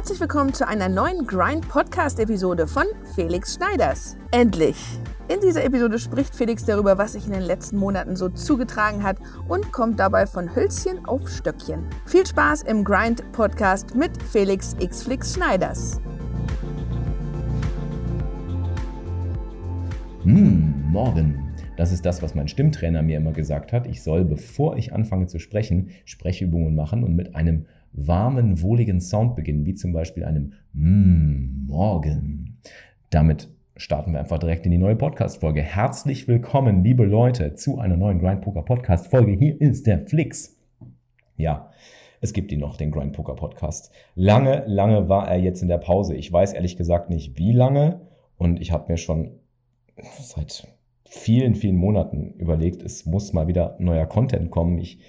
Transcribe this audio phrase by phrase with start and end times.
[0.00, 2.84] Herzlich willkommen zu einer neuen Grind Podcast Episode von
[3.14, 4.16] Felix Schneiders.
[4.30, 4.82] Endlich!
[5.28, 9.18] In dieser Episode spricht Felix darüber, was sich in den letzten Monaten so zugetragen hat
[9.46, 11.84] und kommt dabei von Hölzchen auf Stöckchen.
[12.06, 16.00] Viel Spaß im Grind Podcast mit Felix Xflix Schneiders.
[20.22, 21.46] Hm, morgen.
[21.76, 23.86] Das ist das, was mein Stimmtrainer mir immer gesagt hat.
[23.86, 29.36] Ich soll, bevor ich anfange zu sprechen, Sprechübungen machen und mit einem warmen, wohligen Sound
[29.36, 32.58] beginnen, wie zum Beispiel einem mm, Morgen.
[33.10, 35.62] Damit starten wir einfach direkt in die neue Podcast-Folge.
[35.62, 39.32] Herzlich willkommen, liebe Leute, zu einer neuen Grind Poker Podcast-Folge.
[39.32, 40.56] Hier ist der Flix.
[41.36, 41.70] Ja,
[42.20, 43.90] es gibt ihn noch, den Grind Poker Podcast.
[44.14, 46.14] Lange, lange war er jetzt in der Pause.
[46.14, 48.02] Ich weiß ehrlich gesagt nicht, wie lange.
[48.36, 49.32] Und ich habe mir schon
[50.20, 50.68] seit
[51.04, 54.78] vielen, vielen Monaten überlegt, es muss mal wieder neuer Content kommen.
[54.78, 55.00] Ich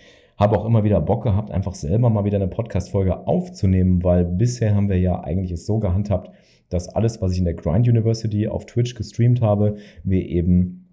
[0.41, 4.73] habe auch immer wieder Bock gehabt, einfach selber mal wieder eine Podcast-Folge aufzunehmen, weil bisher
[4.73, 6.31] haben wir ja eigentlich es so gehandhabt,
[6.69, 10.89] dass alles, was ich in der Grind University auf Twitch gestreamt habe, wir eben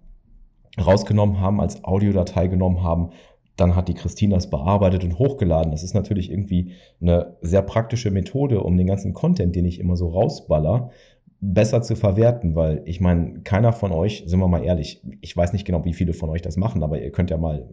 [0.79, 3.09] rausgenommen haben, als Audiodatei genommen haben.
[3.55, 5.71] Dann hat die Christina es bearbeitet und hochgeladen.
[5.71, 9.95] Das ist natürlich irgendwie eine sehr praktische Methode, um den ganzen Content, den ich immer
[9.95, 10.91] so rausballer,
[11.41, 15.53] besser zu verwerten, weil ich meine, keiner von euch, sind wir mal ehrlich, ich weiß
[15.53, 17.69] nicht genau, wie viele von euch das machen, aber ihr könnt ja mal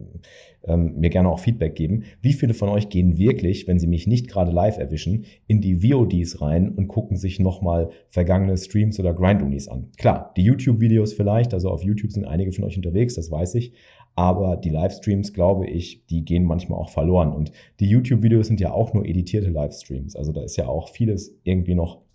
[0.63, 2.03] ähm, mir gerne auch Feedback geben.
[2.21, 5.81] Wie viele von euch gehen wirklich, wenn sie mich nicht gerade live erwischen, in die
[5.81, 9.91] VODs rein und gucken sich nochmal vergangene Streams oder Grind-Unis an?
[9.97, 13.73] Klar, die YouTube-Videos vielleicht, also auf YouTube sind einige von euch unterwegs, das weiß ich,
[14.15, 18.71] aber die Livestreams, glaube ich, die gehen manchmal auch verloren und die YouTube-Videos sind ja
[18.71, 22.06] auch nur editierte Livestreams, also da ist ja auch vieles irgendwie noch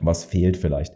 [0.00, 0.94] was fehlt vielleicht.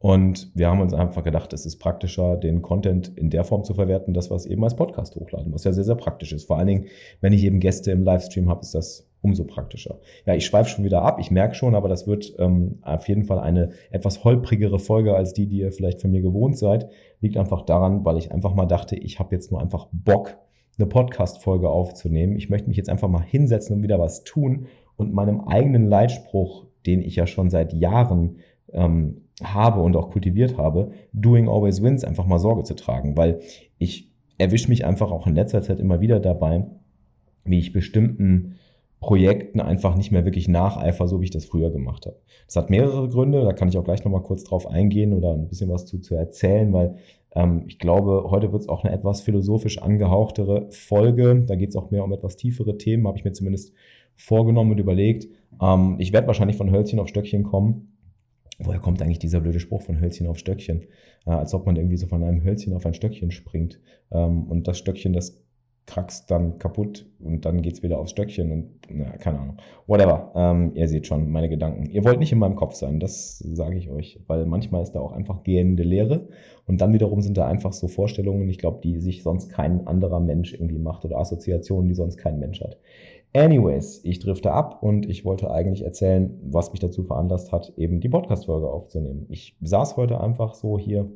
[0.00, 3.74] Und wir haben uns einfach gedacht, es ist praktischer, den Content in der Form zu
[3.74, 6.46] verwerten, dass wir es eben als Podcast hochladen, was ja sehr, sehr praktisch ist.
[6.46, 6.86] Vor allen Dingen,
[7.20, 9.98] wenn ich eben Gäste im Livestream habe, ist das umso praktischer.
[10.24, 13.24] Ja, ich schweife schon wieder ab, ich merke schon, aber das wird ähm, auf jeden
[13.24, 16.88] Fall eine etwas holprigere Folge als die, die ihr vielleicht von mir gewohnt seid.
[17.20, 20.38] Liegt einfach daran, weil ich einfach mal dachte, ich habe jetzt nur einfach Bock,
[20.78, 22.36] eine Podcast-Folge aufzunehmen.
[22.36, 24.66] Ich möchte mich jetzt einfach mal hinsetzen und wieder was tun
[24.96, 28.38] und meinem eigenen Leitspruch den ich ja schon seit Jahren
[28.72, 33.40] ähm, habe und auch kultiviert habe, Doing Always Wins einfach mal Sorge zu tragen, weil
[33.78, 36.66] ich erwische mich einfach auch in letzter Zeit immer wieder dabei,
[37.44, 38.56] wie ich bestimmten
[39.00, 42.16] Projekten einfach nicht mehr wirklich nacheifer, so wie ich das früher gemacht habe.
[42.46, 45.48] Das hat mehrere Gründe, da kann ich auch gleich nochmal kurz drauf eingehen oder ein
[45.48, 46.96] bisschen was zu, zu erzählen, weil
[47.34, 51.44] ähm, ich glaube, heute wird es auch eine etwas philosophisch angehauchtere Folge.
[51.46, 53.72] Da geht es auch mehr um etwas tiefere Themen, habe ich mir zumindest
[54.16, 55.28] vorgenommen und überlegt.
[55.60, 57.96] Ähm, ich werde wahrscheinlich von Hölzchen auf Stöckchen kommen.
[58.58, 60.86] Woher kommt eigentlich dieser blöde Spruch von Hölzchen auf Stöckchen?
[61.26, 63.80] Äh, als ob man irgendwie so von einem Hölzchen auf ein Stöckchen springt.
[64.10, 65.42] Ähm, und das Stöckchen, das
[65.90, 69.56] krackst dann kaputt und dann geht's wieder aufs Stöckchen und na, keine Ahnung.
[69.86, 70.30] Whatever.
[70.36, 71.90] Ähm, ihr seht schon meine Gedanken.
[71.90, 75.00] Ihr wollt nicht in meinem Kopf sein, das sage ich euch, weil manchmal ist da
[75.00, 76.28] auch einfach gehende Leere
[76.66, 80.20] und dann wiederum sind da einfach so Vorstellungen, ich glaube, die sich sonst kein anderer
[80.20, 82.78] Mensch irgendwie macht oder Assoziationen, die sonst kein Mensch hat.
[83.32, 88.00] Anyways, ich drifte ab und ich wollte eigentlich erzählen, was mich dazu veranlasst hat, eben
[88.00, 89.26] die Podcast-Folge aufzunehmen.
[89.28, 91.08] Ich saß heute einfach so hier,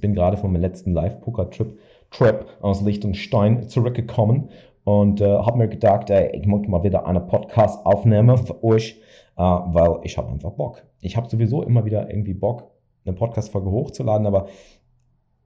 [0.00, 1.76] bin gerade von meinem letzten Live-Poker-Trip
[2.12, 4.50] Trip aus Liechtenstein zurückgekommen
[4.84, 9.00] und äh, habe mir gedacht, ey, ich möchte mal wieder eine Podcast aufnehmen für euch,
[9.36, 10.84] äh, weil ich habe einfach Bock.
[11.00, 12.70] Ich habe sowieso immer wieder irgendwie Bock,
[13.04, 14.46] eine Podcast-Folge hochzuladen, aber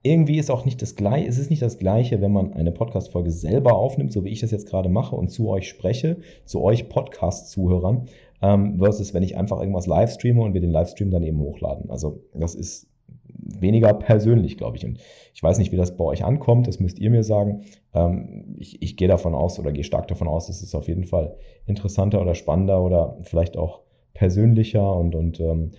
[0.01, 3.31] irgendwie ist auch nicht das gleiche, es ist nicht das gleiche, wenn man eine Podcast-Folge
[3.31, 6.87] selber aufnimmt, so wie ich das jetzt gerade mache und zu euch spreche, zu euch
[6.87, 8.07] Podcast-Zuhörern,
[8.41, 11.89] ähm, versus wenn ich einfach irgendwas live streame und wir den Livestream dann eben hochladen.
[11.89, 12.87] Also das ist
[13.27, 14.85] weniger persönlich, glaube ich.
[14.85, 14.99] Und
[15.33, 17.63] ich weiß nicht, wie das bei euch ankommt, das müsst ihr mir sagen.
[17.93, 21.05] Ähm, ich, ich gehe davon aus oder gehe stark davon aus, dass es auf jeden
[21.05, 21.35] Fall
[21.65, 23.81] interessanter oder spannender oder vielleicht auch
[24.13, 25.71] persönlicher und, und ähm,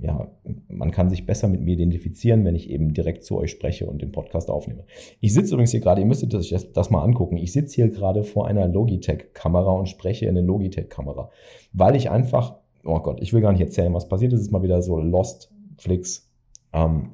[0.00, 0.30] ja,
[0.68, 4.02] man kann sich besser mit mir identifizieren, wenn ich eben direkt zu euch spreche und
[4.02, 4.84] den Podcast aufnehme.
[5.20, 7.36] Ich sitze übrigens hier gerade, ihr müsstet euch das, das mal angucken.
[7.36, 11.30] Ich sitze hier gerade vor einer Logitech-Kamera und spreche in eine Logitech-Kamera,
[11.72, 14.40] weil ich einfach, oh Gott, ich will gar nicht erzählen, was passiert ist.
[14.40, 16.30] Es ist mal wieder so Lost Flix
[16.72, 17.12] ähm,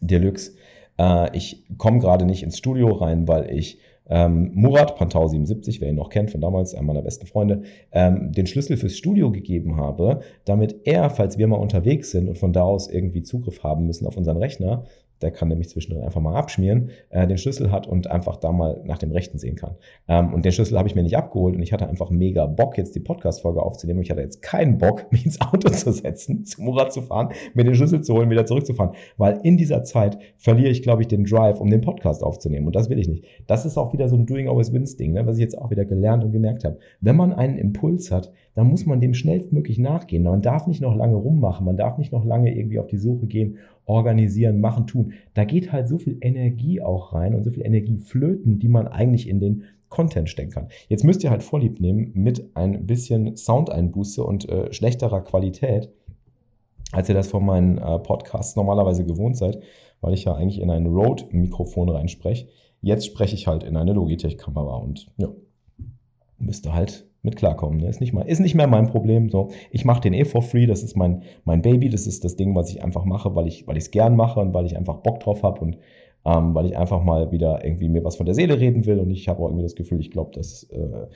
[0.00, 0.52] Deluxe.
[0.98, 3.78] Äh, ich komme gerade nicht ins Studio rein, weil ich
[4.08, 7.62] ähm, Murat Pantau 77, wer ihn noch kennt von damals, einer meiner besten Freunde,
[7.92, 12.38] ähm, den Schlüssel fürs Studio gegeben habe, damit er, falls wir mal unterwegs sind und
[12.38, 14.84] von da aus irgendwie Zugriff haben müssen auf unseren Rechner,
[15.24, 18.82] der kann nämlich zwischendrin einfach mal abschmieren, äh, den Schlüssel hat und einfach da mal
[18.84, 19.76] nach dem Rechten sehen kann.
[20.06, 22.76] Ähm, und den Schlüssel habe ich mir nicht abgeholt und ich hatte einfach mega Bock,
[22.76, 24.02] jetzt die Podcast-Folge aufzunehmen.
[24.02, 27.64] Ich hatte jetzt keinen Bock, mich ins Auto zu setzen, zu Murat zu fahren, mir
[27.64, 28.94] den Schlüssel zu holen, wieder zurückzufahren.
[29.16, 32.66] Weil in dieser Zeit verliere ich, glaube ich, den Drive, um den Podcast aufzunehmen.
[32.66, 33.24] Und das will ich nicht.
[33.46, 35.70] Das ist auch wieder so ein Doing Always Wins Ding, ne, was ich jetzt auch
[35.70, 36.78] wieder gelernt und gemerkt habe.
[37.00, 40.22] Wenn man einen Impuls hat, dann muss man dem schnellstmöglich nachgehen.
[40.22, 43.26] Man darf nicht noch lange rummachen, man darf nicht noch lange irgendwie auf die Suche
[43.26, 45.12] gehen, organisieren, machen, tun.
[45.34, 48.86] Da geht halt so viel Energie auch rein und so viel Energie flöten, die man
[48.86, 50.68] eigentlich in den Content stecken kann.
[50.88, 55.90] Jetzt müsst ihr halt Vorlieb nehmen mit ein bisschen Soundeinbuße und äh, schlechterer Qualität,
[56.92, 59.60] als ihr das von meinen äh, Podcasts normalerweise gewohnt seid,
[60.00, 62.48] weil ich ja eigentlich in ein Rode-Mikrofon reinspreche.
[62.80, 65.28] Jetzt spreche ich halt in eine Logitech-Kamera und ja,
[66.38, 67.80] müsste halt mit klarkommen.
[67.80, 67.88] Ne?
[67.88, 69.30] Ist, nicht mal, ist nicht mehr mein Problem.
[69.30, 72.36] So, ich mache den eh for free, das ist mein, mein Baby, das ist das
[72.36, 75.20] Ding, was ich einfach mache, weil ich es gern mache und weil ich einfach Bock
[75.20, 75.78] drauf habe und
[76.26, 79.10] ähm, weil ich einfach mal wieder irgendwie mir was von der Seele reden will und
[79.10, 81.06] ich habe auch irgendwie das Gefühl, ich glaube, das äh,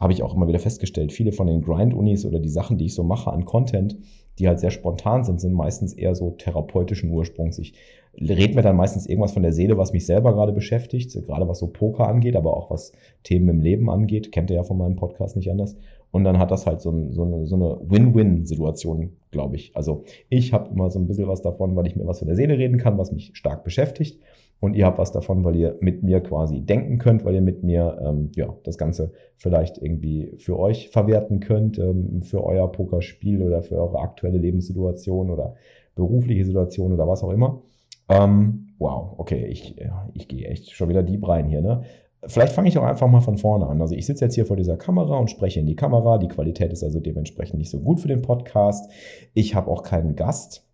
[0.00, 1.12] habe ich auch immer wieder festgestellt.
[1.12, 3.96] Viele von den Grind-Unis oder die Sachen, die ich so mache an Content,
[4.38, 7.58] die halt sehr spontan sind, sind meistens eher so therapeutischen Ursprungs.
[7.58, 7.74] Ich
[8.20, 11.58] rede mir dann meistens irgendwas von der Seele, was mich selber gerade beschäftigt, gerade was
[11.58, 12.92] so Poker angeht, aber auch was
[13.22, 14.32] Themen im Leben angeht.
[14.32, 15.76] Kennt ihr ja von meinem Podcast nicht anders.
[16.10, 19.76] Und dann hat das halt so, ein, so eine, so eine Win-Win-Situation, glaube ich.
[19.76, 22.36] Also ich habe immer so ein bisschen was davon, weil ich mir was von der
[22.36, 24.20] Seele reden kann, was mich stark beschäftigt
[24.60, 27.62] und ihr habt was davon, weil ihr mit mir quasi denken könnt, weil ihr mit
[27.62, 33.42] mir ähm, ja, das Ganze vielleicht irgendwie für euch verwerten könnt, ähm, für euer Pokerspiel
[33.42, 35.54] oder für eure aktuelle Lebenssituation oder
[35.94, 37.62] berufliche Situation oder was auch immer.
[38.08, 39.76] Ähm, wow, okay, ich,
[40.14, 41.60] ich gehe echt schon wieder deep rein hier.
[41.60, 41.82] Ne?
[42.24, 43.80] Vielleicht fange ich auch einfach mal von vorne an.
[43.80, 46.18] Also ich sitze jetzt hier vor dieser Kamera und spreche in die Kamera.
[46.18, 48.90] Die Qualität ist also dementsprechend nicht so gut für den Podcast.
[49.34, 50.64] Ich habe auch keinen Gast.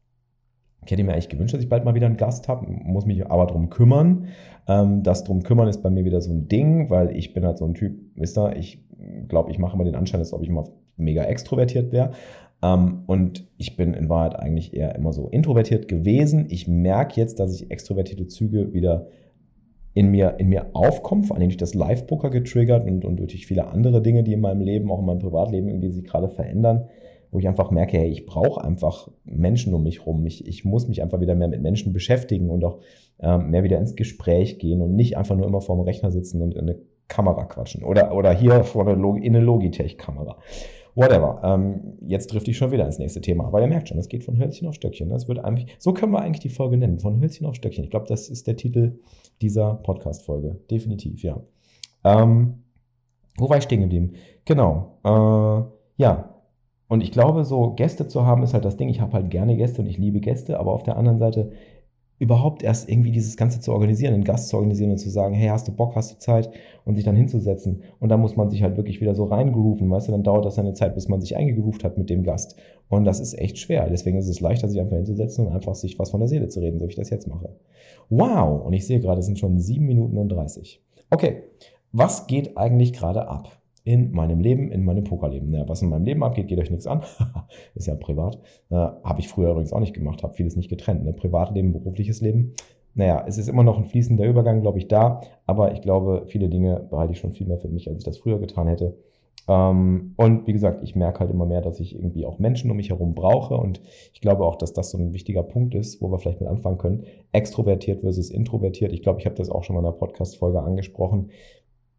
[0.85, 3.25] Ich hätte mir eigentlich gewünscht, dass ich bald mal wieder einen Gast habe, muss mich
[3.31, 4.29] aber darum kümmern.
[4.67, 7.59] Ähm, das drum kümmern ist bei mir wieder so ein Ding, weil ich bin halt
[7.59, 8.85] so ein Typ, wisst ihr, ich
[9.29, 10.65] glaube, ich mache immer den Anschein, als ob ich immer
[10.97, 12.13] mega extrovertiert wäre.
[12.63, 16.47] Ähm, und ich bin in Wahrheit eigentlich eher immer so introvertiert gewesen.
[16.51, 19.09] Ich merke jetzt, dass ich extrovertierte Züge wieder
[19.95, 23.67] in mir, in mir aufkommen, vor allem durch das Live-Poker getriggert und, und durch viele
[23.67, 26.89] andere Dinge, die in meinem Leben, auch in meinem Privatleben irgendwie sich gerade verändern
[27.33, 30.25] wo ich einfach merke, hey, ich brauche einfach Menschen um mich rum.
[30.27, 32.81] Ich, ich muss mich einfach wieder mehr mit Menschen beschäftigen und auch
[33.21, 36.43] ähm, mehr wieder ins Gespräch gehen und nicht einfach nur immer vor dem Rechner sitzen
[36.43, 36.79] und in eine
[37.09, 37.85] Kamera quatschen.
[37.85, 40.37] Oder, oder hier vor eine Log in eine Logitech-Kamera.
[40.95, 41.41] Whatever.
[41.43, 43.47] Ähm, jetzt trifft ich schon wieder ins nächste Thema.
[43.47, 45.09] Aber ihr merkt schon, es geht von Hölzchen auf Stöckchen.
[45.09, 47.85] Das wird eigentlich, so können wir eigentlich die Folge nennen, von Hölzchen auf Stöckchen.
[47.85, 48.99] Ich glaube, das ist der Titel
[49.41, 50.61] dieser Podcast-Folge.
[50.71, 51.41] Definitiv, ja.
[52.05, 52.63] Ähm,
[53.39, 54.13] wo war ich stehen geblieben?
[54.45, 54.99] Genau.
[55.05, 56.33] Äh, ja,
[56.89, 58.91] und ich glaube, so Gäste zu haben, ist halt das Ding.
[58.91, 61.53] Ich habe halt gerne Gäste und ich liebe Gäste, aber auf der anderen Seite
[62.23, 65.49] überhaupt erst irgendwie dieses Ganze zu organisieren, einen Gast zu organisieren und zu sagen, hey,
[65.49, 66.51] hast du Bock, hast du Zeit
[66.85, 67.83] und sich dann hinzusetzen.
[67.99, 70.57] Und dann muss man sich halt wirklich wieder so reingrooven, weißt du, dann dauert das
[70.57, 72.55] eine Zeit, bis man sich eingegroovt hat mit dem Gast.
[72.89, 73.89] Und das ist echt schwer.
[73.91, 76.61] Deswegen ist es leichter, sich einfach hinzusetzen und einfach sich was von der Seele zu
[76.61, 77.57] reden, so wie ich das jetzt mache.
[78.09, 78.65] Wow!
[78.65, 80.81] Und ich sehe gerade, es sind schon sieben Minuten und 30.
[81.11, 81.43] Okay,
[81.91, 83.62] was geht eigentlich gerade ab?
[83.85, 85.53] In meinem Leben, in meinem Pokerleben.
[85.53, 87.03] Ja, was in meinem Leben abgeht, geht euch nichts an.
[87.75, 88.39] ist ja privat.
[88.71, 91.05] Äh, habe ich früher übrigens auch nicht gemacht, habe vieles nicht getrennt.
[91.05, 91.13] Ne?
[91.13, 92.55] Privatleben, berufliches Leben.
[92.95, 95.23] Naja, es ist immer noch ein fließender Übergang, glaube ich, da.
[95.47, 98.19] Aber ich glaube, viele Dinge behalte ich schon viel mehr für mich, als ich das
[98.19, 98.97] früher getan hätte.
[99.49, 102.77] Ähm, und wie gesagt, ich merke halt immer mehr, dass ich irgendwie auch Menschen um
[102.77, 103.55] mich herum brauche.
[103.55, 103.81] Und
[104.13, 106.79] ich glaube auch, dass das so ein wichtiger Punkt ist, wo wir vielleicht mit anfangen
[106.79, 107.05] können.
[107.33, 108.93] Extrovertiert versus introvertiert.
[108.93, 111.31] Ich glaube, ich habe das auch schon mal in einer Podcast-Folge angesprochen.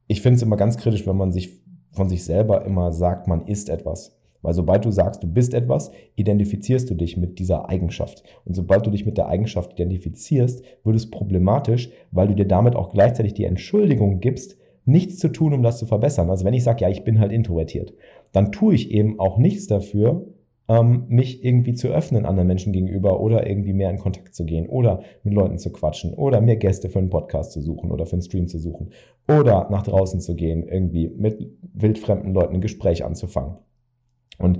[0.08, 1.62] Ich finde es immer ganz kritisch, wenn man sich
[1.93, 4.15] von sich selber immer sagt, man ist etwas.
[4.41, 8.23] Weil sobald du sagst, du bist etwas, identifizierst du dich mit dieser Eigenschaft.
[8.43, 12.75] Und sobald du dich mit der Eigenschaft identifizierst, wird es problematisch, weil du dir damit
[12.75, 16.29] auch gleichzeitig die Entschuldigung gibst, nichts zu tun, um das zu verbessern.
[16.29, 17.93] Also wenn ich sage, ja, ich bin halt introvertiert,
[18.33, 20.25] dann tue ich eben auch nichts dafür,
[20.70, 24.67] ähm, mich irgendwie zu öffnen anderen Menschen gegenüber oder irgendwie mehr in Kontakt zu gehen
[24.67, 28.13] oder mit Leuten zu quatschen oder mehr Gäste für einen Podcast zu suchen oder für
[28.13, 28.91] einen Stream zu suchen
[29.27, 33.58] oder nach draußen zu gehen, irgendwie mit wildfremden Leuten ein Gespräch anzufangen.
[34.39, 34.60] Und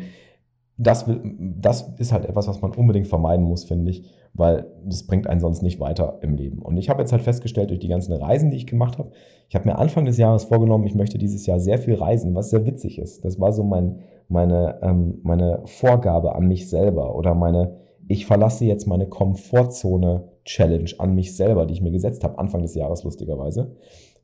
[0.77, 5.27] das, das ist halt etwas, was man unbedingt vermeiden muss, finde ich, weil das bringt
[5.27, 6.60] einen sonst nicht weiter im Leben.
[6.60, 9.12] Und ich habe jetzt halt festgestellt, durch die ganzen Reisen, die ich gemacht habe,
[9.50, 12.50] ich habe mir Anfang des Jahres vorgenommen, ich möchte dieses Jahr sehr viel reisen, was
[12.50, 13.24] sehr witzig ist.
[13.24, 14.00] Das war so mein,
[14.30, 17.77] meine, ähm, meine Vorgabe an mich selber oder meine,
[18.08, 22.75] ich verlasse jetzt meine Komfortzone-Challenge an mich selber, die ich mir gesetzt habe, Anfang des
[22.75, 23.75] Jahres lustigerweise.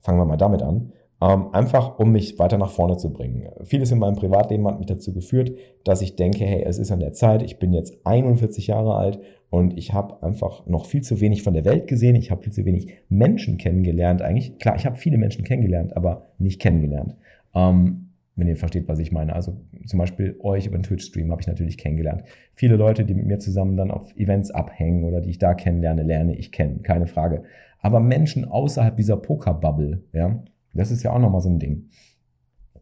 [0.01, 0.91] Fangen wir mal damit an.
[1.21, 3.49] Ähm, einfach, um mich weiter nach vorne zu bringen.
[3.63, 5.51] Vieles in meinem Privatleben hat mich dazu geführt,
[5.83, 9.19] dass ich denke, hey, es ist an der Zeit, ich bin jetzt 41 Jahre alt
[9.49, 12.53] und ich habe einfach noch viel zu wenig von der Welt gesehen, ich habe viel
[12.53, 14.59] zu wenig Menschen kennengelernt eigentlich.
[14.59, 17.17] Klar, ich habe viele Menschen kennengelernt, aber nicht kennengelernt.
[17.53, 18.08] Ähm,
[18.39, 19.33] wenn ihr versteht, was ich meine.
[19.33, 22.23] Also zum Beispiel euch über den Twitch-Stream habe ich natürlich kennengelernt.
[22.53, 26.03] Viele Leute, die mit mir zusammen dann auf Events abhängen oder die ich da kennenlerne,
[26.03, 27.43] lerne ich kennen, keine Frage.
[27.79, 30.43] Aber Menschen außerhalb dieser Poker-Bubble, ja,
[30.73, 31.89] das ist ja auch nochmal so ein Ding.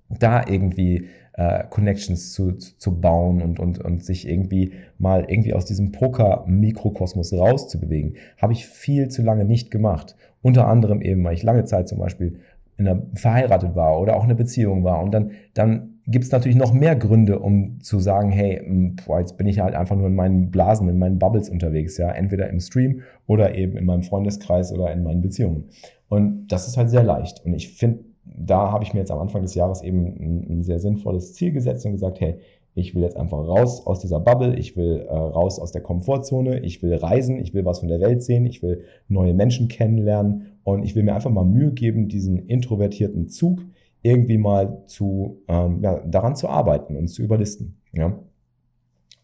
[0.09, 5.65] Da irgendwie äh, Connections zu, zu, bauen und, und, und sich irgendwie mal irgendwie aus
[5.65, 10.15] diesem Poker-Mikrokosmos rauszubewegen, habe ich viel zu lange nicht gemacht.
[10.41, 12.39] Unter anderem eben, weil ich lange Zeit zum Beispiel
[12.77, 15.01] in einer, verheiratet war oder auch eine Beziehung war.
[15.01, 18.61] Und dann, dann gibt es natürlich noch mehr Gründe, um zu sagen, hey,
[19.05, 22.09] boah, jetzt bin ich halt einfach nur in meinen Blasen, in meinen Bubbles unterwegs, ja,
[22.11, 25.65] entweder im Stream oder eben in meinem Freundeskreis oder in meinen Beziehungen.
[26.07, 27.43] Und das ist halt sehr leicht.
[27.45, 30.63] Und ich finde, da habe ich mir jetzt am Anfang des Jahres eben ein, ein,
[30.63, 32.39] sehr sinnvolles Ziel gesetzt und gesagt, hey,
[32.77, 36.59] ich will jetzt einfach raus aus dieser Bubble, ich will äh, raus aus der Komfortzone,
[36.59, 40.59] ich will reisen, ich will was von der Welt sehen, ich will neue Menschen kennenlernen
[40.63, 43.61] und ich will mir einfach mal Mühe geben, diesen introvertierten Zug
[44.03, 47.81] irgendwie mal zu, ähm, ja, daran zu arbeiten und zu überlisten.
[47.93, 48.19] Ja?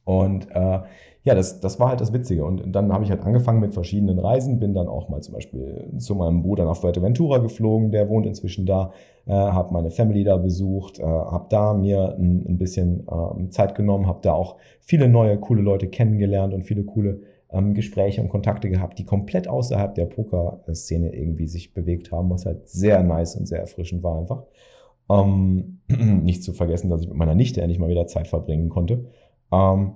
[0.03, 0.79] Und äh,
[1.25, 2.43] ja, das, das war halt das Witzige.
[2.43, 5.89] Und dann habe ich halt angefangen mit verschiedenen Reisen, bin dann auch mal zum Beispiel
[5.97, 8.91] zu meinem Bruder nach Fuerteventura geflogen, der wohnt inzwischen da,
[9.25, 13.73] äh, habe meine Family da besucht, äh, habe da mir ein, ein bisschen äh, Zeit
[13.75, 17.21] genommen, habe da auch viele neue, coole Leute kennengelernt und viele coole
[17.53, 22.45] ähm, Gespräche und Kontakte gehabt, die komplett außerhalb der Poker-Szene irgendwie sich bewegt haben, was
[22.45, 24.43] halt sehr nice und sehr erfrischend war einfach.
[25.09, 29.05] Ähm, nicht zu vergessen, dass ich mit meiner Nichte endlich mal wieder Zeit verbringen konnte.
[29.53, 29.93] Ähm,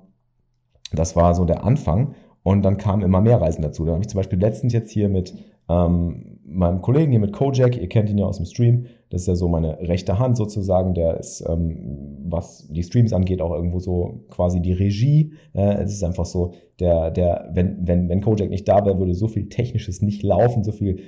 [0.94, 2.16] das war so der Anfang.
[2.44, 3.84] Und dann kamen immer mehr Reisen dazu.
[3.84, 5.34] Da habe ich zum Beispiel letztens jetzt hier mit
[5.70, 9.28] ähm, meinem Kollegen hier mit Kojak, ihr kennt ihn ja aus dem Stream, das ist
[9.28, 13.80] ja so meine rechte Hand sozusagen, der ist, ähm, was die Streams angeht, auch irgendwo
[13.80, 15.34] so quasi die Regie.
[15.54, 19.14] Äh, es ist einfach so, der, der, wenn, wenn, wenn Kojak nicht da wäre, würde
[19.14, 21.00] so viel Technisches nicht laufen, so viel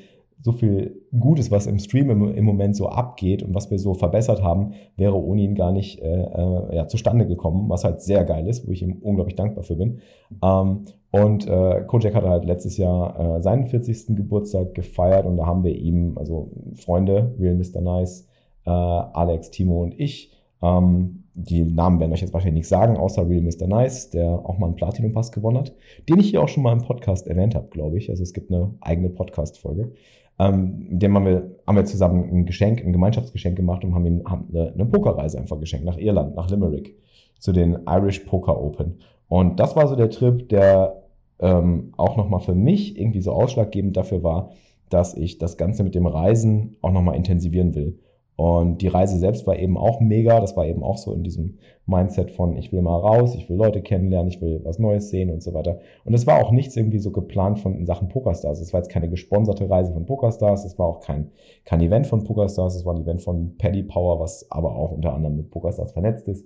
[0.41, 3.93] so viel Gutes, was im Stream im, im, Moment so abgeht und was wir so
[3.93, 8.24] verbessert haben, wäre ohne ihn gar nicht äh, äh, ja, zustande gekommen, was halt sehr
[8.24, 10.00] geil ist, wo ich ihm unglaublich dankbar für bin.
[10.41, 14.15] Ähm, und äh, Kojak hatte halt letztes Jahr äh, seinen 40.
[14.15, 17.81] Geburtstag gefeiert und da haben wir ihm, also Freunde, Real Mr.
[17.81, 18.27] Nice,
[18.65, 20.31] äh, Alex, Timo und ich,
[20.62, 23.67] ähm, die Namen werden euch jetzt wahrscheinlich nicht sagen, außer Real Mr.
[23.67, 25.74] Nice, der auch mal einen Platinum-Pass gewonnen hat,
[26.08, 28.10] den ich hier auch schon mal im Podcast erwähnt habe, glaube ich.
[28.10, 29.91] Also es gibt eine eigene Podcast-Folge.
[30.39, 34.24] Ähm, dem haben wir, haben wir zusammen ein Geschenk, ein Gemeinschaftsgeschenk gemacht und haben ihm
[34.25, 36.98] haben eine, eine Pokerreise einfach geschenkt nach Irland, nach Limerick,
[37.39, 39.00] zu den Irish Poker Open.
[39.27, 41.03] Und das war so der Trip, der
[41.39, 44.51] ähm, auch nochmal für mich irgendwie so ausschlaggebend dafür war,
[44.89, 48.00] dass ich das Ganze mit dem Reisen auch nochmal intensivieren will.
[48.39, 50.39] Und die Reise selbst war eben auch mega.
[50.39, 53.58] Das war eben auch so in diesem Mindset von, ich will mal raus, ich will
[53.58, 55.79] Leute kennenlernen, ich will was Neues sehen und so weiter.
[56.05, 58.62] Und es war auch nichts irgendwie so geplant von in Sachen Pokerstars.
[58.62, 61.31] Es war jetzt keine gesponserte Reise von Pokerstars, es war auch kein,
[61.65, 65.13] kein Event von Pokerstars, es war ein Event von Paddy Power, was aber auch unter
[65.13, 66.46] anderem mit Pokerstars vernetzt ist.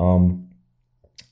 [0.00, 0.50] Ähm,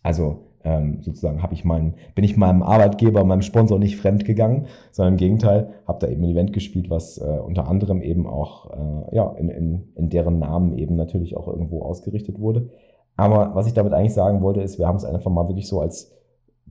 [0.04, 4.66] also ähm, sozusagen habe ich meinen, bin ich meinem Arbeitgeber, meinem Sponsor nicht fremd gegangen,
[4.90, 8.70] sondern im Gegenteil, habe da eben ein Event gespielt, was äh, unter anderem eben auch
[8.72, 12.68] äh, ja, in, in, in deren Namen eben natürlich auch irgendwo ausgerichtet wurde.
[13.16, 15.80] Aber was ich damit eigentlich sagen wollte, ist, wir haben es einfach mal wirklich so
[15.80, 16.15] als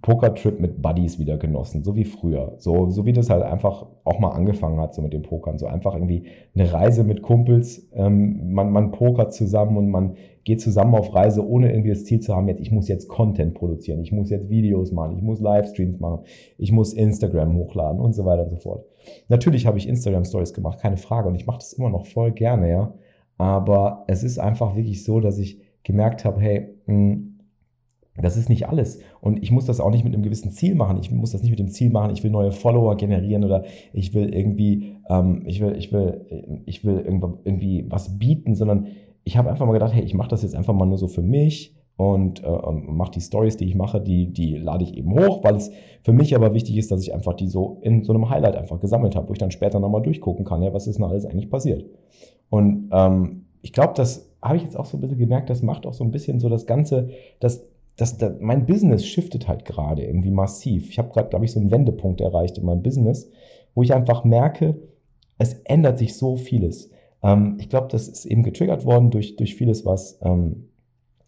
[0.01, 2.53] Pokertrip mit Buddies wieder genossen, so wie früher.
[2.57, 5.57] So, so wie das halt einfach auch mal angefangen hat, so mit dem Pokern.
[5.57, 10.61] So einfach irgendwie eine Reise mit Kumpels, ähm, man, man pokert zusammen und man geht
[10.61, 13.99] zusammen auf Reise, ohne irgendwie das Ziel zu haben, jetzt, ich muss jetzt Content produzieren,
[13.99, 16.23] ich muss jetzt Videos machen, ich muss Livestreams machen,
[16.59, 18.85] ich muss Instagram hochladen und so weiter und so fort.
[19.27, 22.31] Natürlich habe ich Instagram Stories gemacht, keine Frage, und ich mache das immer noch voll
[22.31, 22.93] gerne, ja.
[23.37, 27.34] Aber es ist einfach wirklich so, dass ich gemerkt habe, hey, mh, hm,
[28.21, 28.99] das ist nicht alles.
[29.21, 30.97] Und ich muss das auch nicht mit einem gewissen Ziel machen.
[31.01, 34.13] Ich muss das nicht mit dem Ziel machen, ich will neue Follower generieren oder ich
[34.13, 38.87] will irgendwie, ähm, ich will, ich will, ich will irgendwie was bieten, sondern
[39.23, 41.21] ich habe einfach mal gedacht, hey, ich mache das jetzt einfach mal nur so für
[41.21, 45.43] mich und äh, mache die Stories, die ich mache, die, die lade ich eben hoch,
[45.43, 45.71] weil es
[46.03, 48.79] für mich aber wichtig ist, dass ich einfach die so in so einem Highlight einfach
[48.79, 51.49] gesammelt habe, wo ich dann später nochmal durchgucken kann, ja, was ist denn alles eigentlich
[51.49, 51.85] passiert.
[52.49, 55.85] Und ähm, ich glaube, das habe ich jetzt auch so ein bisschen gemerkt, das macht
[55.85, 57.65] auch so ein bisschen so das Ganze, das
[57.97, 60.89] das, das, mein Business shiftet halt gerade irgendwie massiv.
[60.89, 63.29] Ich habe gerade, glaube ich, so einen Wendepunkt erreicht in meinem Business,
[63.73, 64.75] wo ich einfach merke,
[65.37, 66.91] es ändert sich so vieles.
[67.23, 70.69] Ähm, ich glaube, das ist eben getriggert worden durch, durch vieles, was, ähm,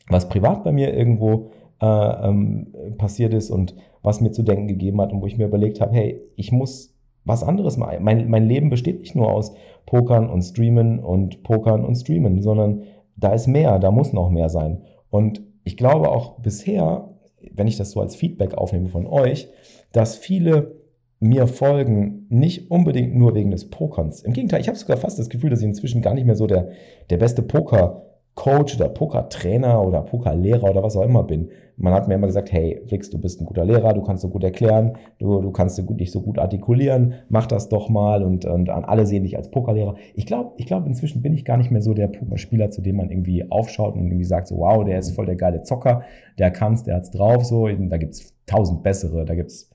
[0.09, 5.01] was privat bei mir irgendwo äh, ähm, passiert ist und was mir zu denken gegeben
[5.01, 6.93] hat und wo ich mir überlegt habe, hey, ich muss
[7.25, 8.03] was anderes machen.
[8.03, 9.53] Mein, mein Leben besteht nicht nur aus
[9.85, 12.83] Pokern und Streamen und Pokern und Streamen, sondern
[13.17, 14.83] da ist mehr, da muss noch mehr sein.
[15.09, 17.09] Und ich glaube auch bisher,
[17.51, 19.49] wenn ich das so als Feedback aufnehme von euch,
[19.91, 20.77] dass viele
[21.19, 24.21] mir folgen, nicht unbedingt nur wegen des Pokerns.
[24.21, 26.47] Im Gegenteil, ich habe sogar fast das Gefühl, dass ich inzwischen gar nicht mehr so
[26.47, 26.69] der,
[27.09, 28.03] der beste Poker
[28.37, 31.49] Coach oder Pokertrainer oder Pokerlehrer oder was auch immer bin.
[31.75, 34.29] Man hat mir immer gesagt, hey, Flix, du bist ein guter Lehrer, du kannst so
[34.29, 38.69] gut erklären, du, du kannst dich so gut artikulieren, mach das doch mal und, und
[38.69, 39.95] alle sehen dich als Pokerlehrer.
[40.13, 42.97] Ich glaube, ich glaub, inzwischen bin ich gar nicht mehr so der Pokerspieler, zu dem
[42.97, 46.03] man irgendwie aufschaut und irgendwie sagt, so, wow, der ist voll der geile Zocker,
[46.37, 49.71] der kann's, der hat's drauf, so, da gibt's tausend bessere, da gibt's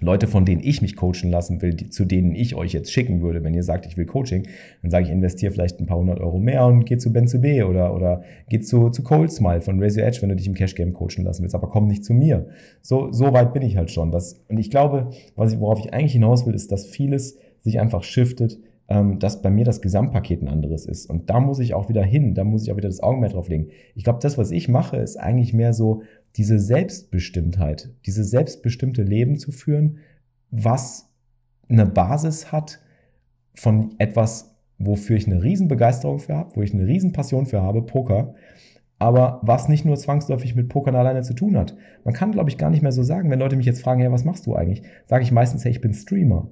[0.00, 3.20] Leute, von denen ich mich coachen lassen will, die, zu denen ich euch jetzt schicken
[3.20, 4.46] würde, wenn ihr sagt, ich will Coaching,
[4.82, 7.40] dann sage ich, investiere vielleicht ein paar hundert Euro mehr und geh zu Ben zu
[7.40, 10.46] B oder, oder geh zu, zu Cold Smile von Raise Your Edge, wenn du dich
[10.46, 12.46] im Cash Game coachen lassen willst, aber komm nicht zu mir.
[12.80, 14.12] So, so weit bin ich halt schon.
[14.12, 17.80] Das, und ich glaube, was ich, worauf ich eigentlich hinaus will, ist, dass vieles sich
[17.80, 21.10] einfach shiftet, dass bei mir das Gesamtpaket ein anderes ist.
[21.10, 23.48] Und da muss ich auch wieder hin, da muss ich auch wieder das Augenmerk drauf
[23.48, 23.68] legen.
[23.94, 26.02] Ich glaube, das, was ich mache, ist eigentlich mehr so
[26.36, 29.98] diese Selbstbestimmtheit, diese selbstbestimmte Leben zu führen,
[30.50, 31.10] was
[31.68, 32.80] eine Basis hat
[33.54, 38.34] von etwas, wofür ich eine Riesenbegeisterung für habe, wo ich eine Riesenpassion für habe, Poker,
[38.98, 41.76] aber was nicht nur zwangsläufig mit Pokern alleine zu tun hat.
[42.04, 44.10] Man kann, glaube ich, gar nicht mehr so sagen, wenn Leute mich jetzt fragen, hey,
[44.10, 44.82] was machst du eigentlich?
[45.06, 46.48] Sage ich meistens, hey, ich bin Streamer.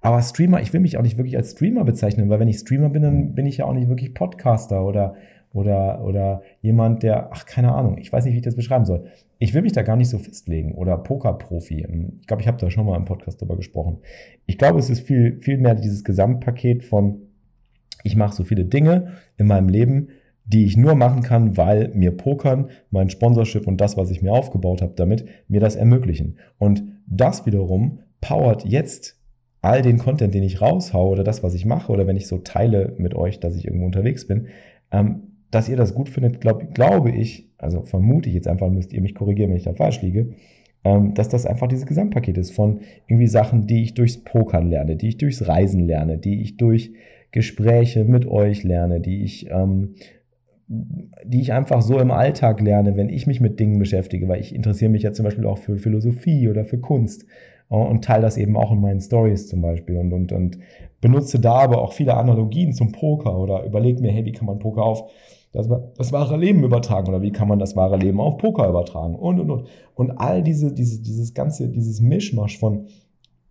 [0.00, 2.88] Aber Streamer, ich will mich auch nicht wirklich als Streamer bezeichnen, weil wenn ich Streamer
[2.88, 5.14] bin, dann bin ich ja auch nicht wirklich Podcaster oder,
[5.52, 9.04] oder, oder jemand, der, ach, keine Ahnung, ich weiß nicht, wie ich das beschreiben soll.
[9.38, 11.86] Ich will mich da gar nicht so festlegen oder Pokerprofi.
[12.20, 13.98] Ich glaube, ich habe da schon mal im Podcast drüber gesprochen.
[14.46, 17.22] Ich glaube, es ist viel, viel mehr dieses Gesamtpaket von,
[18.04, 20.08] ich mache so viele Dinge in meinem Leben,
[20.44, 24.32] die ich nur machen kann, weil mir Pokern, mein Sponsorship und das, was ich mir
[24.32, 26.38] aufgebaut habe damit, mir das ermöglichen.
[26.58, 29.16] Und das wiederum powert jetzt
[29.62, 32.38] all den Content, den ich raushaue oder das, was ich mache oder wenn ich so
[32.38, 34.48] teile mit euch, dass ich irgendwo unterwegs bin,
[34.90, 38.92] ähm, dass ihr das gut findet, glaub, glaube ich, also vermute ich jetzt einfach, müsst
[38.92, 40.34] ihr mich korrigieren, wenn ich da falsch liege,
[40.84, 44.96] ähm, dass das einfach dieses Gesamtpaket ist von irgendwie Sachen, die ich durchs Pokern lerne,
[44.96, 46.92] die ich durchs Reisen lerne, die ich durch
[47.32, 49.94] Gespräche mit euch lerne, die ich ähm,
[50.72, 54.54] die ich einfach so im Alltag lerne, wenn ich mich mit Dingen beschäftige, weil ich
[54.54, 57.26] interessiere mich ja zum Beispiel auch für Philosophie oder für Kunst
[57.68, 60.58] und teile das eben auch in meinen Stories zum Beispiel und, und, und
[61.00, 64.60] benutze da aber auch viele Analogien zum Poker oder überlege mir, hey, wie kann man
[64.60, 65.10] Poker auf
[65.52, 69.16] das, das wahre Leben übertragen oder wie kann man das wahre Leben auf Poker übertragen
[69.16, 69.66] und und und.
[69.96, 72.86] Und all diese, diese, dieses ganze, dieses Mischmasch von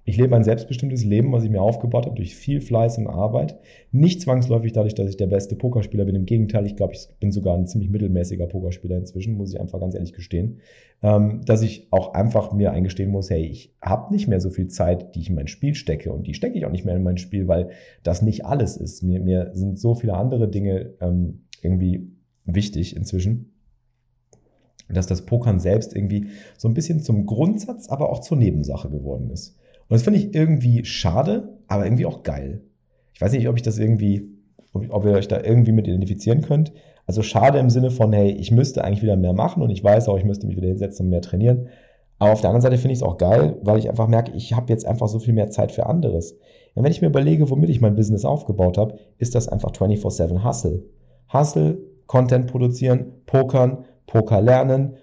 [0.10, 3.60] ich lebe ein selbstbestimmtes Leben, was ich mir aufgebaut habe durch viel Fleiß und Arbeit.
[3.91, 6.15] Nicht zwangsläufig dadurch, dass ich der beste Pokerspieler bin.
[6.15, 9.80] Im Gegenteil, ich glaube, ich bin sogar ein ziemlich mittelmäßiger Pokerspieler inzwischen, muss ich einfach
[9.80, 10.62] ganz ehrlich gestehen.
[11.04, 14.67] Ähm, dass ich auch einfach mir eingestehen muss, hey, ich habe nicht mehr so viel
[14.67, 16.12] Zeit, die ich in mein Spiel stecke.
[16.12, 17.69] Und die stecke ich auch nicht mehr in mein Spiel, weil
[18.02, 19.04] das nicht alles ist.
[19.04, 22.10] Mir, mir sind so viele andere Dinge ähm, irgendwie
[22.45, 23.52] wichtig inzwischen
[24.91, 29.30] dass das Pokern selbst irgendwie so ein bisschen zum Grundsatz, aber auch zur Nebensache geworden
[29.30, 29.59] ist.
[29.89, 32.62] Und das finde ich irgendwie schade, aber irgendwie auch geil.
[33.13, 34.30] Ich weiß nicht, ob ich das irgendwie,
[34.71, 36.71] ob, ihr euch da irgendwie mit identifizieren könnt.
[37.08, 40.08] Also schade im Sinne von, hey, ich müsste eigentlich wieder mehr machen und ich weiß
[40.08, 41.69] auch, ich müsste mich wieder hinsetzen und mehr trainieren.
[42.19, 44.54] Aber auf der anderen Seite finde ich es auch geil, weil ich einfach merke, ich
[44.54, 46.34] habe jetzt einfach so viel mehr Zeit für anderes.
[46.75, 50.43] Und wenn ich mir überlege, womit ich mein Business aufgebaut habe, ist das einfach 24-7
[50.43, 50.84] Hustle.
[51.34, 54.97] Hustle, Content produzieren, Pokern, Poker lernen,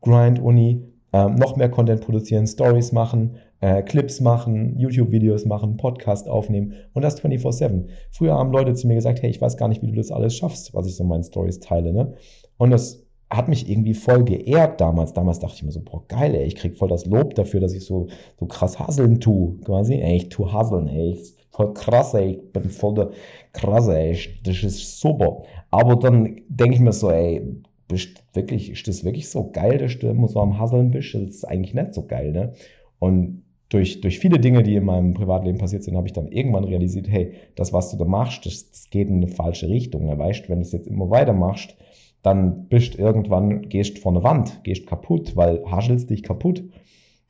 [0.00, 6.28] Grind Uni, ähm, noch mehr Content produzieren, Stories machen, äh, Clips machen, YouTube-Videos machen, Podcast
[6.28, 7.86] aufnehmen und das 24-7.
[8.10, 10.34] Früher haben Leute zu mir gesagt, hey, ich weiß gar nicht, wie du das alles
[10.36, 11.92] schaffst, was ich so in meinen Stories teile.
[11.92, 12.14] Ne?
[12.56, 15.12] Und das hat mich irgendwie voll geehrt damals.
[15.12, 17.74] Damals dachte ich mir so, boah, geil, ey, ich krieg voll das Lob dafür, dass
[17.74, 19.94] ich so, so krass hasseln tue, quasi.
[19.94, 23.10] Ey, ich tu hasseln, ey, ich voll krass, ey, ich bin voll der
[23.52, 25.42] krasse, ey, das ist super.
[25.70, 29.98] Aber dann denke ich mir so, ey, bist wirklich, ist das wirklich so geil, dass
[29.98, 31.14] du immer so am Hasseln bist?
[31.14, 32.54] Das ist eigentlich nicht so geil, ne?
[32.98, 36.64] Und durch, durch viele Dinge, die in meinem Privatleben passiert sind, habe ich dann irgendwann
[36.64, 40.06] realisiert, hey, das, was du da machst, das, das geht in eine falsche Richtung.
[40.06, 40.18] Ne?
[40.18, 41.76] Weißt, wenn du es jetzt immer weiter machst,
[42.22, 46.64] dann bist irgendwann, gehst vor eine Wand, gehst kaputt, weil haschelst dich kaputt.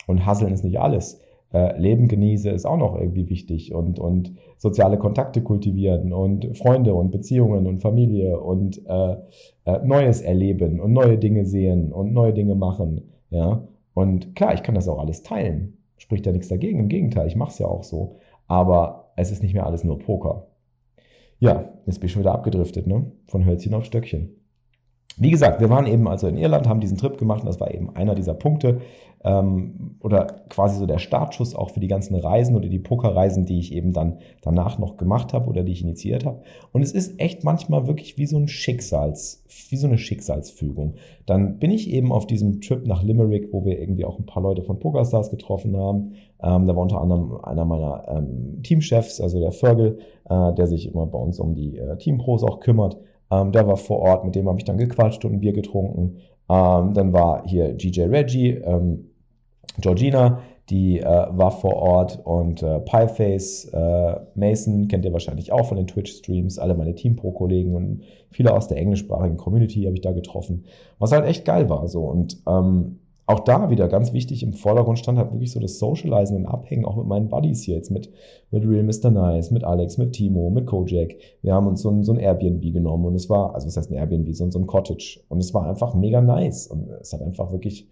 [0.06, 1.20] Und Hasseln ist nicht alles.
[1.52, 6.94] Äh, Leben genieße ist auch noch irgendwie wichtig und, und soziale Kontakte kultivieren und Freunde
[6.94, 9.16] und Beziehungen und Familie und äh,
[9.66, 13.02] äh, Neues erleben und neue Dinge sehen und neue Dinge machen.
[13.28, 16.80] Ja, und klar, ich kann das auch alles teilen spricht ja nichts dagegen.
[16.80, 18.16] Im Gegenteil, ich mache es ja auch so.
[18.48, 20.46] Aber es ist nicht mehr alles nur Poker.
[21.38, 23.12] Ja, jetzt bin ich schon wieder abgedriftet, ne?
[23.26, 24.36] Von Hölzchen auf Stöckchen.
[25.16, 27.72] wie gesagt, wir waren eben also in Irland, haben diesen Trip gemacht und das war
[27.72, 28.80] eben einer dieser Punkte
[29.22, 33.58] ähm, oder quasi so der Startschuss auch für die ganzen Reisen oder die Pokerreisen, die
[33.58, 36.42] ich eben dann danach noch gemacht habe oder die ich initiiert habe.
[36.72, 40.94] Und es ist echt manchmal wirklich wie so ein Schicksals, wie so eine Schicksalsfügung.
[41.26, 44.42] Dann bin ich eben auf diesem Trip nach Limerick, wo wir irgendwie auch ein paar
[44.42, 46.14] Leute von PokerStars getroffen haben.
[46.42, 49.98] Ähm, da war unter anderem einer meiner ähm, Teamchefs, also der Fergal,
[50.30, 52.96] äh, der sich immer bei uns um die äh, Teampros auch kümmert.
[53.30, 56.16] Ähm, der war vor Ort, mit dem habe ich dann gequatscht und ein Bier getrunken.
[56.48, 59.09] Ähm, dann war hier GJ Reggie, ähm,
[59.78, 65.66] Georgina, die äh, war vor Ort und äh, Pieface, äh, Mason kennt ihr wahrscheinlich auch
[65.66, 70.12] von den Twitch-Streams, alle meine Team-Pro-Kollegen und viele aus der englischsprachigen Community habe ich da
[70.12, 70.64] getroffen,
[70.98, 74.98] was halt echt geil war so und ähm, auch da wieder ganz wichtig im Vordergrund
[74.98, 78.10] stand halt wirklich so das Socializen und Abhängen, auch mit meinen Buddies hier jetzt, mit,
[78.50, 79.10] mit Real Mr.
[79.10, 81.14] Nice, mit Alex, mit Timo, mit Kojak.
[81.42, 83.90] Wir haben uns so ein, so ein Airbnb genommen und es war, also was heißt
[83.90, 87.22] ein Airbnb, so, so ein Cottage und es war einfach mega nice und es hat
[87.22, 87.86] einfach wirklich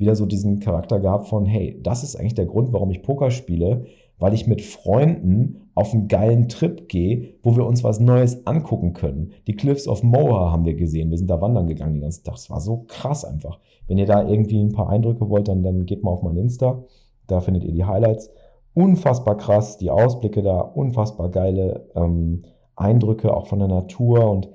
[0.00, 3.30] wieder so diesen Charakter gehabt von, hey, das ist eigentlich der Grund, warum ich Poker
[3.30, 3.84] spiele,
[4.18, 8.92] weil ich mit Freunden auf einen geilen Trip gehe, wo wir uns was Neues angucken
[8.92, 9.32] können.
[9.46, 11.10] Die Cliffs of Moher haben wir gesehen.
[11.10, 12.34] Wir sind da wandern gegangen den ganzen Tag.
[12.34, 13.60] Das war so krass einfach.
[13.86, 16.82] Wenn ihr da irgendwie ein paar Eindrücke wollt, dann, dann geht mal auf mein Insta.
[17.26, 18.30] Da findet ihr die Highlights.
[18.74, 22.42] Unfassbar krass, die Ausblicke da, unfassbar geile ähm,
[22.76, 24.30] Eindrücke auch von der Natur.
[24.30, 24.48] Und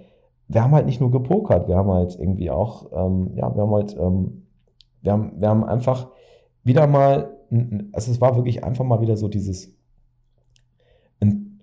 [0.47, 3.73] wir haben halt nicht nur gepokert, wir haben halt irgendwie auch, ähm, ja, wir haben
[3.73, 4.44] halt ähm,
[5.05, 6.09] wir haben, wir haben einfach
[6.63, 7.37] wieder mal,
[7.93, 9.75] also es war wirklich einfach mal wieder so dieses,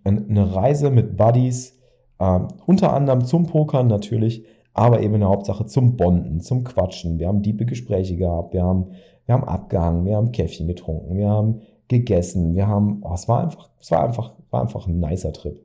[0.05, 1.79] eine Reise mit Buddies,
[2.19, 7.19] äh, unter anderem zum Pokern natürlich, aber eben in der Hauptsache zum Bonden, zum Quatschen.
[7.19, 8.87] Wir haben diebe Gespräche gehabt, wir haben,
[9.27, 13.43] wir haben abgehangen, wir haben Käffchen getrunken, wir haben gegessen, wir haben, oh, es war
[13.43, 15.61] einfach, es war einfach, war einfach ein nicer Trip.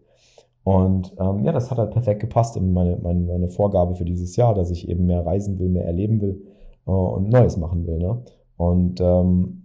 [0.63, 4.35] Und ähm, ja, das hat halt perfekt gepasst in meine, meine, meine Vorgabe für dieses
[4.35, 6.45] Jahr, dass ich eben mehr reisen will, mehr erleben will
[6.87, 7.99] äh, und Neues machen will.
[7.99, 8.23] Ne?
[8.57, 9.63] Und ähm,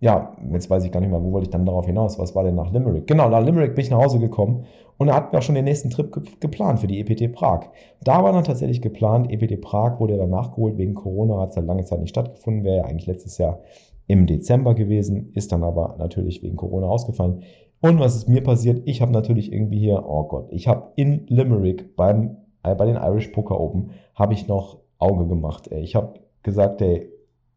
[0.00, 2.18] ja, jetzt weiß ich gar nicht mehr, wo wollte ich dann darauf hinaus?
[2.18, 3.06] Was war denn nach Limerick?
[3.06, 4.64] Genau, nach Limerick bin ich nach Hause gekommen
[4.96, 7.66] und da hatten wir auch schon den nächsten Trip ge geplant für die EPT Prag.
[8.02, 11.66] Da war dann tatsächlich geplant, EPT Prag wurde dann nachgeholt wegen Corona, hat es halt
[11.66, 13.60] lange Zeit nicht stattgefunden, wäre ja eigentlich letztes Jahr
[14.06, 17.42] im Dezember gewesen, ist dann aber natürlich wegen Corona ausgefallen.
[17.82, 18.82] Und was ist mir passiert?
[18.86, 22.96] Ich habe natürlich irgendwie hier, oh Gott, ich habe in Limerick beim, äh, bei den
[22.96, 25.68] Irish Poker Open, habe ich noch Auge gemacht.
[25.68, 25.80] Ey.
[25.80, 27.08] Ich habe gesagt, ey,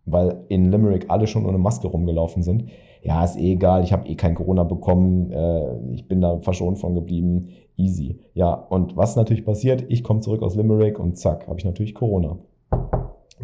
[0.06, 2.66] weil in Limerick alle schon ohne Maske rumgelaufen sind.
[3.02, 6.80] Ja, ist eh egal, ich habe eh kein Corona bekommen, äh, ich bin da verschont
[6.80, 8.20] von geblieben, easy.
[8.34, 11.96] Ja, und was natürlich passiert, ich komme zurück aus Limerick und zack, habe ich natürlich
[11.96, 12.38] Corona.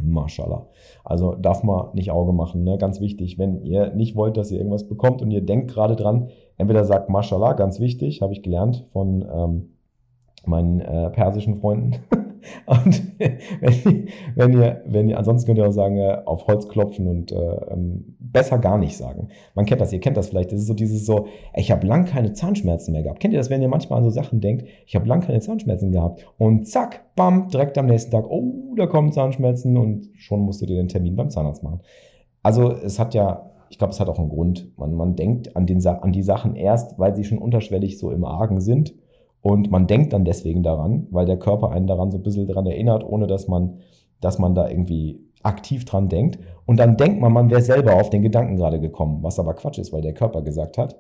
[0.02, 0.68] Mashallah.
[1.04, 2.78] Also darf man nicht Auge machen, ne?
[2.78, 3.38] ganz wichtig.
[3.38, 7.10] Wenn ihr nicht wollt, dass ihr irgendwas bekommt und ihr denkt gerade dran, entweder sagt
[7.10, 9.70] Mashallah, ganz wichtig, habe ich gelernt von ähm,
[10.46, 11.96] meinen äh, persischen Freunden.
[12.66, 17.08] Und wenn, wenn, ihr, wenn ihr, ansonsten könnt ihr auch sagen, äh, auf Holz klopfen
[17.08, 17.36] und äh,
[17.72, 19.30] ähm, besser gar nicht sagen.
[19.56, 20.52] Man kennt das, ihr kennt das vielleicht.
[20.52, 23.20] Das ist so dieses so, ich habe lang keine Zahnschmerzen mehr gehabt.
[23.20, 25.92] Kennt ihr das, wenn ihr manchmal an so Sachen denkt, ich habe lang keine Zahnschmerzen
[25.92, 30.62] gehabt und zack, bam, direkt am nächsten Tag, oh, da kommen Zahnschmerzen und schon musst
[30.62, 31.82] du dir den Termin beim Zahnarzt machen.
[32.44, 34.72] Also es hat ja, ich glaube, es hat auch einen Grund.
[34.78, 38.26] Man, man denkt an, den, an die Sachen erst, weil sie schon unterschwellig so im
[38.26, 38.94] Argen sind
[39.42, 42.66] und man denkt dann deswegen daran, weil der Körper einen daran so ein bisschen daran
[42.66, 43.80] erinnert, ohne dass man,
[44.20, 46.40] dass man da irgendwie aktiv dran denkt.
[46.66, 49.80] Und dann denkt man, man wäre selber auf den Gedanken gerade gekommen, was aber Quatsch
[49.80, 50.98] ist, weil der Körper gesagt hat,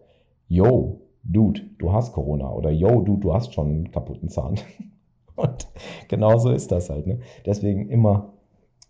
[0.47, 4.55] yo, Dude, du hast Corona oder yo, Dude, du hast schon einen kaputten Zahn.
[5.35, 5.67] Und
[6.07, 7.07] genau so ist das halt.
[7.07, 7.19] Ne?
[7.45, 8.33] Deswegen immer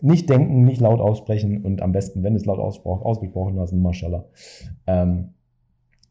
[0.01, 4.25] nicht denken, nicht laut aussprechen und am besten, wenn es laut ausgesprochen lassen, mashallah.
[4.87, 5.33] Ähm,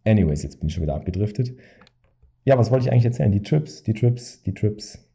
[0.05, 1.57] anyways, jetzt bin ich schon wieder abgedriftet.
[2.49, 3.31] Ja, was wollte ich eigentlich erzählen?
[3.31, 5.07] Die Trips, die Trips, die Trips.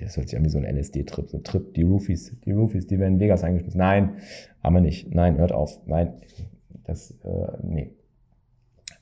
[0.00, 2.98] Das hört sich an wie so ein LSD-Trip, so Trip, die Roofies, die Roofies, die
[2.98, 3.76] werden in Vegas eingeschmissen.
[3.76, 4.20] Nein,
[4.62, 5.14] haben wir nicht.
[5.14, 5.78] Nein, hört auf.
[5.84, 6.14] Nein,
[6.84, 7.90] das, äh, nee.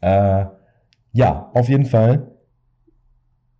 [0.01, 0.47] Äh,
[1.13, 2.33] ja, auf jeden Fall.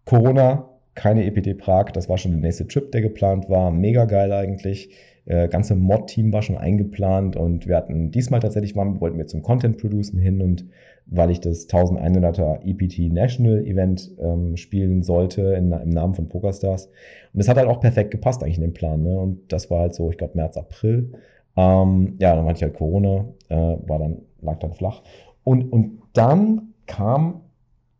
[0.05, 3.71] Corona, keine EPT Prag, das war schon der nächste Trip, der geplant war.
[3.71, 4.91] Mega geil eigentlich.
[5.27, 9.43] Äh, ganze Mod-Team war schon eingeplant und wir hatten diesmal tatsächlich, waren, wollten wir zum
[9.43, 10.65] Content Producen hin und
[11.07, 16.87] weil ich das 1100er EPT National Event ähm, spielen sollte in, im Namen von PokerStars.
[16.87, 16.93] Und
[17.35, 19.03] das hat halt auch perfekt gepasst eigentlich in den Plan.
[19.03, 19.19] Ne?
[19.19, 21.13] Und das war halt so, ich glaube, März, April.
[21.57, 25.03] Ähm, ja, dann hatte ich halt Corona, äh, war dann, lag dann flach.
[25.45, 27.43] Und, und dann kam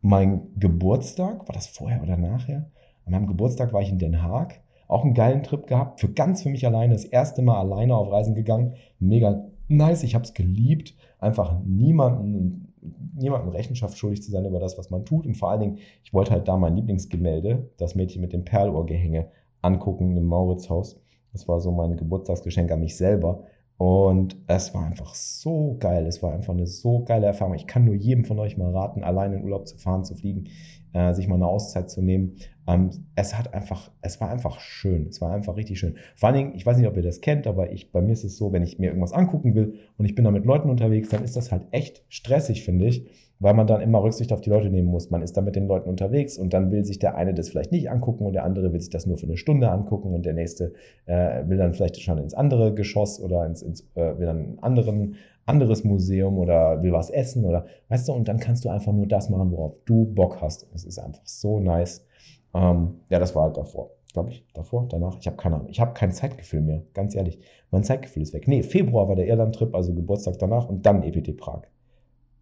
[0.01, 2.69] mein Geburtstag, war das vorher oder nachher?
[3.05, 6.43] An meinem Geburtstag war ich in Den Haag, auch einen geilen Trip gehabt, für ganz
[6.43, 10.33] für mich alleine, das erste Mal alleine auf Reisen gegangen, mega nice, ich habe es
[10.33, 12.66] geliebt, einfach niemanden
[13.15, 15.25] niemandem Rechenschaft schuldig zu sein über das, was man tut.
[15.25, 19.27] Und vor allen Dingen, ich wollte halt da mein Lieblingsgemälde, das Mädchen mit dem Perlohrgehänge,
[19.61, 20.99] angucken im Mauritzhaus.
[21.33, 23.43] Das war so mein Geburtstagsgeschenk an mich selber.
[23.77, 26.07] Und es war einfach so geil.
[26.07, 27.53] Es war einfach eine so geile Erfahrung.
[27.53, 30.45] Ich kann nur jedem von euch mal raten, allein in Urlaub zu fahren, zu fliegen,
[30.93, 32.37] äh, sich mal eine Auszeit zu nehmen.
[32.67, 35.05] Ähm, es hat einfach, es war einfach schön.
[35.07, 35.95] Es war einfach richtig schön.
[36.15, 38.23] Vor allen Dingen, ich weiß nicht, ob ihr das kennt, aber ich, bei mir ist
[38.23, 41.09] es so, wenn ich mir irgendwas angucken will und ich bin da mit Leuten unterwegs,
[41.09, 43.07] dann ist das halt echt stressig, finde ich
[43.39, 45.11] weil man dann immer Rücksicht auf die Leute nehmen muss.
[45.11, 47.71] Man ist da mit den Leuten unterwegs und dann will sich der eine das vielleicht
[47.71, 50.33] nicht angucken und der andere will sich das nur für eine Stunde angucken und der
[50.33, 50.73] nächste
[51.05, 54.59] äh, will dann vielleicht schon ins andere Geschoss oder ins, ins äh, will dann ein
[54.61, 58.91] anderen, anderes Museum oder will was essen oder weißt du, und dann kannst du einfach
[58.91, 60.67] nur das machen, worauf du Bock hast.
[60.73, 62.05] Es ist einfach so nice.
[62.53, 63.91] Ähm, ja, das war halt davor.
[64.13, 65.17] Glaube ich, davor, danach.
[65.19, 65.67] Ich habe keine Ahnung.
[65.69, 67.39] Ich habe kein Zeitgefühl mehr, ganz ehrlich.
[67.69, 68.47] Mein Zeitgefühl ist weg.
[68.47, 71.61] Nee, Februar war der Irland-Trip, also Geburtstag danach und dann EPT Prag.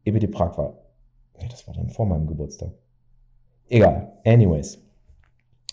[0.06, 0.85] EPT Prag war
[1.50, 2.72] das war dann vor meinem Geburtstag.
[3.70, 4.12] Egal.
[4.26, 4.80] Anyways.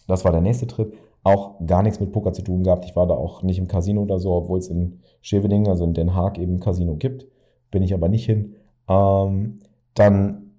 [0.08, 0.92] Das war der nächste Trip.
[1.22, 2.84] Auch gar nichts mit Poker zu tun gehabt.
[2.84, 5.94] Ich war da auch nicht im Casino oder so, obwohl es in Scheveningen, also in
[5.94, 7.26] Den Haag, eben ein Casino gibt.
[7.70, 8.56] Bin ich aber nicht hin.
[8.88, 9.60] Ähm,
[9.94, 10.50] dann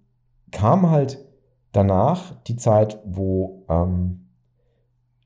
[0.52, 1.24] kam halt
[1.72, 4.28] danach die Zeit, wo, ähm,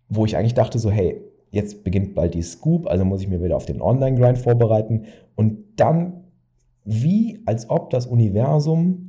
[0.10, 3.44] wo ich eigentlich dachte, so, hey, jetzt beginnt bald die Scoop, also muss ich mir
[3.44, 5.06] wieder auf den Online-Grind vorbereiten.
[5.36, 6.24] Und dann,
[6.84, 9.07] wie als ob das Universum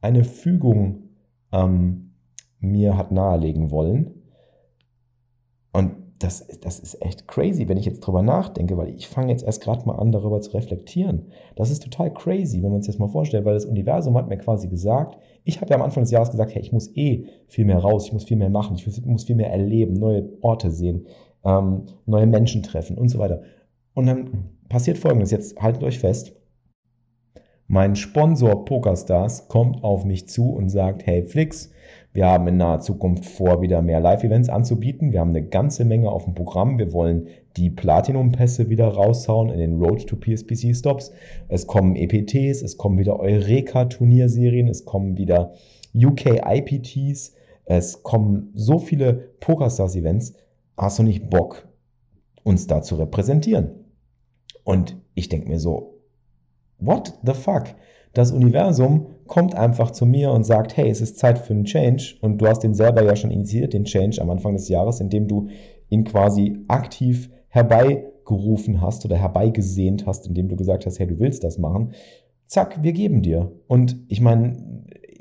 [0.00, 1.10] eine Fügung
[1.52, 2.12] ähm,
[2.58, 4.22] mir hat nahelegen wollen.
[5.72, 9.42] Und das, das ist echt crazy, wenn ich jetzt drüber nachdenke, weil ich fange jetzt
[9.42, 11.32] erst gerade mal an, darüber zu reflektieren.
[11.56, 14.36] Das ist total crazy, wenn man sich das mal vorstellt, weil das Universum hat mir
[14.36, 17.64] quasi gesagt, ich habe ja am Anfang des Jahres gesagt, hey, ich muss eh viel
[17.64, 21.06] mehr raus, ich muss viel mehr machen, ich muss viel mehr erleben, neue Orte sehen,
[21.42, 23.42] ähm, neue Menschen treffen und so weiter.
[23.94, 26.34] Und dann passiert folgendes, jetzt haltet euch fest,
[27.70, 31.70] mein Sponsor PokerStars kommt auf mich zu und sagt, hey Flix,
[32.12, 35.12] wir haben in naher Zukunft vor, wieder mehr Live-Events anzubieten.
[35.12, 36.80] Wir haben eine ganze Menge auf dem Programm.
[36.80, 41.12] Wir wollen die Platinum-Pässe wieder raushauen in den Road to PSPC Stops.
[41.46, 45.52] Es kommen EPTs, es kommen wieder Eureka-Turnierserien, es kommen wieder
[45.94, 50.34] UK IPTs, es kommen so viele PokerStars-Events.
[50.76, 51.68] Hast du nicht Bock,
[52.42, 53.70] uns da zu repräsentieren?
[54.64, 55.99] Und ich denke mir so,
[56.80, 57.64] What the fuck?
[58.12, 62.16] Das Universum kommt einfach zu mir und sagt, hey, es ist Zeit für einen Change
[62.20, 65.28] und du hast den selber ja schon initiiert, den Change am Anfang des Jahres, indem
[65.28, 65.48] du
[65.88, 71.44] ihn quasi aktiv herbeigerufen hast oder herbeigesehnt hast, indem du gesagt hast, hey, du willst
[71.44, 71.92] das machen.
[72.46, 73.52] Zack, wir geben dir.
[73.68, 74.56] Und ich meine,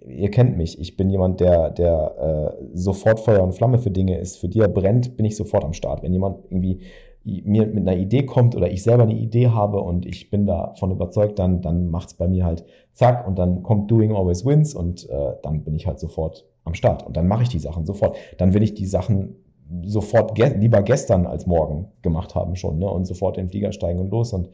[0.07, 4.17] ihr kennt mich, ich bin jemand, der, der äh, sofort Feuer und Flamme für Dinge
[4.17, 4.37] ist.
[4.37, 6.01] Für die er brennt, bin ich sofort am Start.
[6.01, 6.79] Wenn jemand irgendwie
[7.23, 10.91] mir mit einer Idee kommt oder ich selber eine Idee habe und ich bin davon
[10.91, 14.73] überzeugt, dann, dann macht es bei mir halt zack und dann kommt Doing Always Wins
[14.73, 17.85] und äh, dann bin ich halt sofort am Start und dann mache ich die Sachen
[17.85, 18.17] sofort.
[18.37, 19.35] Dann will ich die Sachen
[19.83, 22.89] sofort ge lieber gestern als morgen gemacht haben schon ne?
[22.89, 24.49] und sofort in den Flieger steigen und los und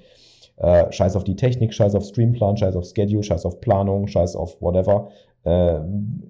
[0.57, 4.35] äh, scheiß auf die Technik, scheiß auf Streamplan, scheiß auf Schedule, scheiß auf Planung, scheiß
[4.35, 5.09] auf whatever
[5.45, 5.79] äh,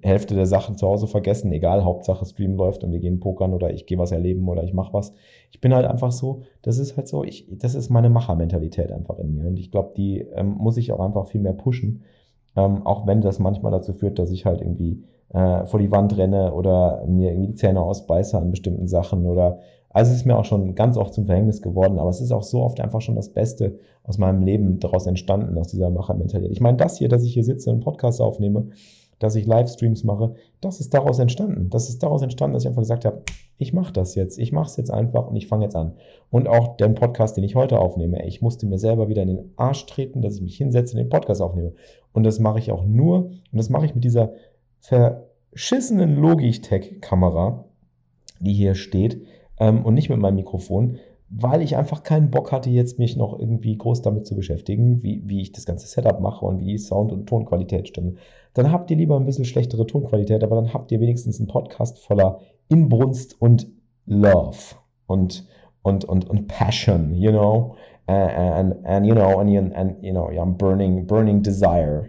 [0.02, 3.72] Hälfte der Sachen zu Hause vergessen, egal, Hauptsache Stream läuft und wir gehen pokern oder
[3.72, 5.14] ich gehe was erleben oder ich mache was.
[5.50, 9.18] Ich bin halt einfach so, das ist halt so, ich, das ist meine Machermentalität einfach
[9.18, 12.02] in mir und ich glaube, die ähm, muss ich auch einfach viel mehr pushen,
[12.56, 16.16] ähm, auch wenn das manchmal dazu führt, dass ich halt irgendwie äh, vor die Wand
[16.18, 19.60] renne oder mir irgendwie die Zähne ausbeiße an bestimmten Sachen oder
[19.96, 22.42] also es ist mir auch schon ganz oft zum Verhängnis geworden, aber es ist auch
[22.42, 26.52] so oft einfach schon das Beste aus meinem Leben daraus entstanden, aus dieser Machermentalität.
[26.52, 28.66] Ich meine, das hier, dass ich hier sitze und einen Podcast aufnehme,
[29.18, 31.70] dass ich Livestreams mache, das ist daraus entstanden.
[31.70, 33.22] Das ist daraus entstanden, dass ich einfach gesagt habe,
[33.58, 35.94] ich mache das jetzt, ich mache es jetzt einfach und ich fange jetzt an.
[36.30, 39.52] Und auch den Podcast, den ich heute aufnehme, ich musste mir selber wieder in den
[39.56, 41.72] Arsch treten, dass ich mich hinsetze und den Podcast aufnehme.
[42.12, 44.32] Und das mache ich auch nur, und das mache ich mit dieser
[44.80, 47.64] verschissenen Logitech-Kamera,
[48.40, 49.22] die hier steht,
[49.58, 53.38] ähm, und nicht mit meinem Mikrofon, weil ich einfach keinen Bock hatte, jetzt mich noch
[53.38, 57.12] irgendwie groß damit zu beschäftigen, wie, wie ich das ganze Setup mache und wie Sound-
[57.12, 58.18] und Tonqualität stimmen.
[58.54, 61.98] Dann habt ihr lieber ein bisschen schlechtere Tonqualität, aber dann habt ihr wenigstens einen Podcast
[61.98, 63.66] voller Inbrunst und
[64.06, 65.46] Love und,
[65.82, 67.74] und, und, und Passion, you know,
[68.06, 72.08] and, and, you know, and, and you know, yeah, burning, burning desire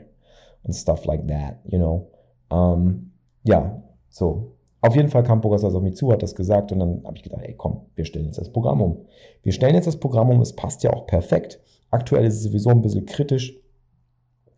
[0.64, 2.08] and stuff like that, you know.
[2.50, 3.12] Um,
[3.44, 4.57] ja, so,
[4.88, 5.42] auf jeden Fall kam
[5.82, 8.38] mich zu, hat das gesagt und dann habe ich gedacht, ey komm, wir stellen jetzt
[8.38, 9.06] das Programm um.
[9.44, 11.60] Wir stellen jetzt das Programm um, es passt ja auch perfekt.
[11.92, 13.60] Aktuell ist es sowieso ein bisschen kritisch,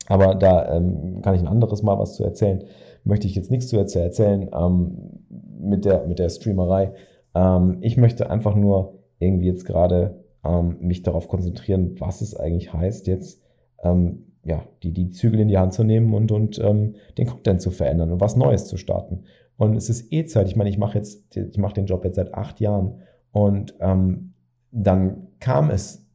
[0.08, 2.63] aber da ähm, kann ich ein anderes Mal was zu erzählen.
[3.04, 5.26] Möchte ich jetzt nichts zu erzählen ähm,
[5.60, 6.94] mit, der, mit der Streamerei.
[7.36, 12.74] Ähm, ich möchte einfach nur irgendwie jetzt gerade ähm, mich darauf konzentrieren, was es eigentlich
[12.74, 13.42] heißt, jetzt
[13.84, 17.62] ähm, ja, die, die Zügel in die Hand zu nehmen und, und ähm, den Content
[17.62, 19.26] zu verändern und was Neues zu starten.
[19.60, 20.48] Und es ist eh Zeit.
[20.48, 24.34] Ich meine, ich mache jetzt, ich mache den Job jetzt seit acht Jahren und ähm,
[24.72, 26.08] dann kam es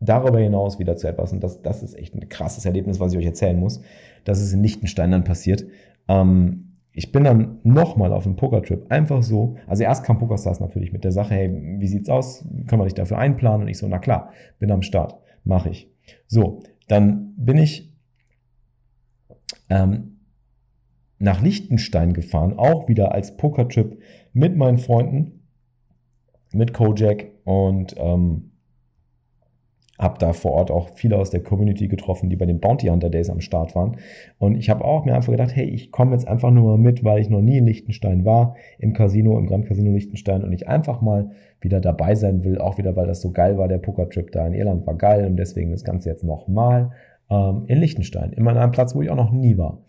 [0.00, 3.18] darüber hinaus wieder zu etwas, und das, das ist echt ein krasses Erlebnis, was ich
[3.18, 3.82] euch erzählen muss,
[4.24, 5.66] dass es in Liechtenstein dann passiert.
[6.08, 9.56] Ähm, ich bin dann nochmal auf einem Pokertrip, einfach so.
[9.66, 12.46] Also erst kam PokerStars natürlich mit der Sache, hey, wie sieht's aus?
[12.66, 13.62] Können wir dich dafür einplanen?
[13.62, 15.90] Und ich so, na klar, bin am Start, mache ich.
[16.26, 17.92] So, dann bin ich
[19.68, 20.15] ähm,
[21.18, 23.98] nach Liechtenstein gefahren, auch wieder als Pokertrip
[24.32, 25.40] mit meinen Freunden,
[26.52, 28.50] mit Kojak und ähm,
[29.98, 33.08] habe da vor Ort auch viele aus der Community getroffen, die bei den Bounty Hunter
[33.08, 33.96] Days am Start waren.
[34.38, 37.02] Und ich habe auch mir einfach gedacht, hey, ich komme jetzt einfach nur mal mit,
[37.02, 40.68] weil ich noch nie in Liechtenstein war, im Casino, im Grand Casino Liechtenstein und ich
[40.68, 44.30] einfach mal wieder dabei sein will, auch wieder, weil das so geil war, der Pokertrip
[44.32, 46.90] da in Irland war geil und deswegen das Ganze jetzt nochmal
[47.30, 49.82] ähm, in Liechtenstein, immer an einem Platz, wo ich auch noch nie war.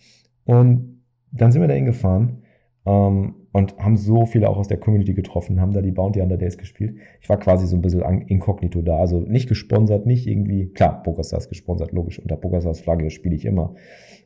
[0.46, 0.97] Und
[1.32, 2.44] dann sind wir da hingefahren
[2.86, 6.38] ähm, und haben so viele auch aus der Community getroffen, haben da die Bounty Under
[6.38, 6.98] Days gespielt.
[7.22, 11.50] Ich war quasi so ein bisschen inkognito da, also nicht gesponsert, nicht irgendwie, klar, PokerStars
[11.50, 13.76] gesponsert, logisch, unter PokerStars Flagge spiele ich immer,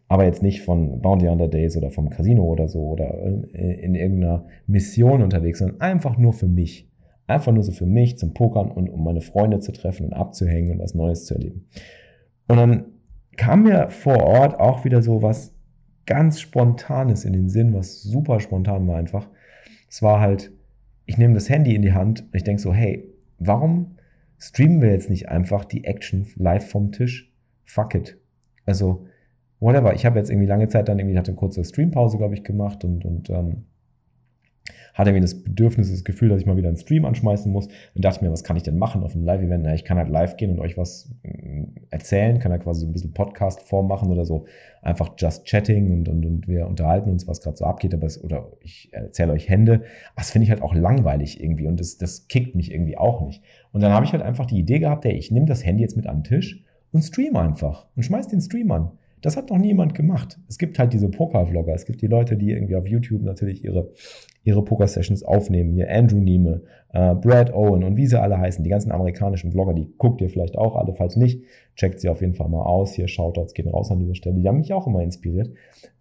[0.08, 3.96] aber jetzt nicht von Bounty Under Days oder vom Casino oder so oder in, in
[3.96, 6.90] irgendeiner Mission unterwegs, sondern einfach nur für mich.
[7.28, 10.72] Einfach nur so für mich zum Pokern und um meine Freunde zu treffen und abzuhängen
[10.72, 11.68] und was Neues zu erleben.
[12.50, 12.86] Und dann
[13.38, 15.51] kam mir vor Ort auch wieder so was
[16.12, 19.30] ganz Spontanes in den Sinn, was super spontan war einfach.
[19.90, 20.52] Es war halt,
[21.06, 23.08] ich nehme das Handy in die Hand und ich denke so, hey,
[23.40, 23.96] warum
[24.38, 27.34] streamen wir jetzt nicht einfach die Action live vom Tisch?
[27.64, 28.18] Fuck it.
[28.66, 29.08] Also,
[29.62, 29.94] whatever.
[29.94, 32.84] Ich habe jetzt irgendwie lange Zeit dann irgendwie, hatte eine kurze Streampause, glaube ich, gemacht
[32.84, 33.64] und, und ähm,
[34.94, 38.06] hatte irgendwie das Bedürfnis, das Gefühl, dass ich mal wieder einen Stream anschmeißen muss und
[38.06, 39.64] dachte mir, was kann ich denn machen auf einem Live-Event?
[39.64, 42.88] Na, ich kann halt live gehen und euch was mm, erzählen, kann halt quasi so
[42.88, 44.46] ein bisschen Podcast-Form machen oder so.
[44.82, 48.24] Einfach just chatting und, und, und wir unterhalten uns, was gerade so abgeht, aber es,
[48.24, 49.84] oder ich erzähle euch Hände.
[50.16, 53.44] Das finde ich halt auch langweilig irgendwie und das, das kickt mich irgendwie auch nicht.
[53.72, 55.96] Und dann habe ich halt einfach die Idee gehabt, ey, ich nehme das Handy jetzt
[55.96, 58.92] mit an den Tisch und stream einfach und schmeiß den Stream an.
[59.22, 60.40] Das hat noch niemand gemacht.
[60.50, 61.74] Es gibt halt diese Poker-Vlogger.
[61.74, 63.92] Es gibt die Leute, die irgendwie auf YouTube natürlich ihre,
[64.44, 65.74] ihre Poker-Sessions aufnehmen.
[65.74, 68.64] Hier Andrew Nieme, äh, Brad Owen und wie sie alle heißen.
[68.64, 70.96] Die ganzen amerikanischen Vlogger, die guckt ihr vielleicht auch alle.
[70.96, 71.44] Falls nicht,
[71.76, 72.94] checkt sie auf jeden Fall mal aus.
[72.94, 74.36] Hier Shoutouts gehen raus an dieser Stelle.
[74.36, 75.52] Die haben mich auch immer inspiriert.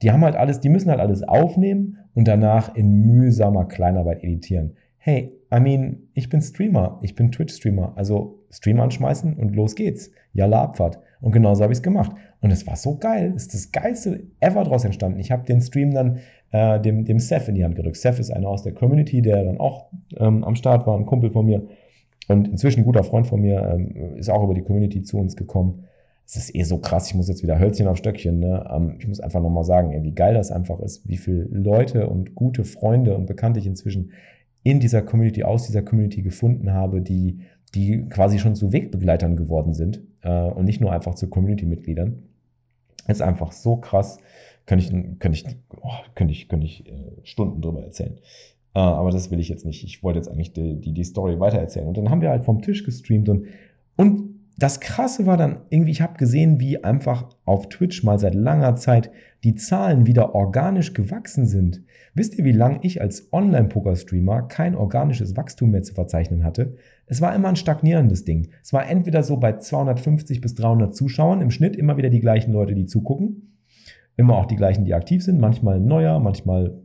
[0.03, 4.77] Die haben halt alles, die müssen halt alles aufnehmen und danach in mühsamer Kleinarbeit editieren.
[4.97, 7.01] Hey, I mean, ich bin Streamer.
[7.03, 7.95] Ich bin Twitch-Streamer.
[7.97, 10.11] Also Stream anschmeißen und los geht's.
[10.33, 10.99] Jalla Abfahrt.
[11.21, 12.13] Und genauso habe ich es gemacht.
[12.41, 13.33] Und es war so geil.
[13.37, 15.21] Es ist das geilste ever draus entstanden.
[15.21, 16.21] Ich habe den Stream dann
[16.53, 17.97] äh, dem, dem Seth in die Hand gedrückt.
[17.97, 21.31] Seth ist einer aus der Community, der dann auch ähm, am Start war, ein Kumpel
[21.31, 21.63] von mir.
[22.29, 25.37] Und inzwischen ein guter Freund von mir, ähm, ist auch über die Community zu uns
[25.37, 25.85] gekommen.
[26.27, 28.39] Es ist eh so krass, ich muss jetzt wieder Hölzchen auf Stöckchen.
[28.39, 28.65] Ne?
[28.73, 32.09] Ähm, ich muss einfach nochmal sagen, ey, wie geil das einfach ist, wie viele Leute
[32.09, 34.13] und gute Freunde und Bekannte ich inzwischen
[34.63, 37.41] in dieser Community, aus dieser Community gefunden habe, die,
[37.75, 42.23] die quasi schon zu Wegbegleitern geworden sind äh, und nicht nur einfach zu Community-Mitgliedern.
[43.09, 44.19] Ist einfach so krass.
[44.67, 45.45] Könnte ich, könnte ich,
[45.81, 48.19] oh, könnte ich, könnte ich äh, Stunden drüber erzählen.
[48.75, 49.85] Äh, aber das will ich jetzt nicht.
[49.85, 51.89] Ich wollte jetzt eigentlich die, die, die Story weitererzählen.
[51.89, 53.47] Und dann haben wir halt vom Tisch gestreamt und,
[53.97, 54.31] und
[54.61, 58.77] das Krasse war dann irgendwie, ich habe gesehen, wie einfach auf Twitch mal seit langer
[58.77, 59.11] Zeit
[59.43, 61.83] die Zahlen wieder organisch gewachsen sind.
[62.13, 66.77] Wisst ihr, wie lange ich als Online-Poker-Streamer kein organisches Wachstum mehr zu verzeichnen hatte?
[67.11, 68.51] Es war immer ein stagnierendes Ding.
[68.63, 72.53] Es war entweder so bei 250 bis 300 Zuschauern im Schnitt immer wieder die gleichen
[72.53, 73.59] Leute, die zugucken.
[74.17, 75.41] Immer auch die gleichen, die aktiv sind.
[75.41, 76.81] Manchmal neuer, manchmal,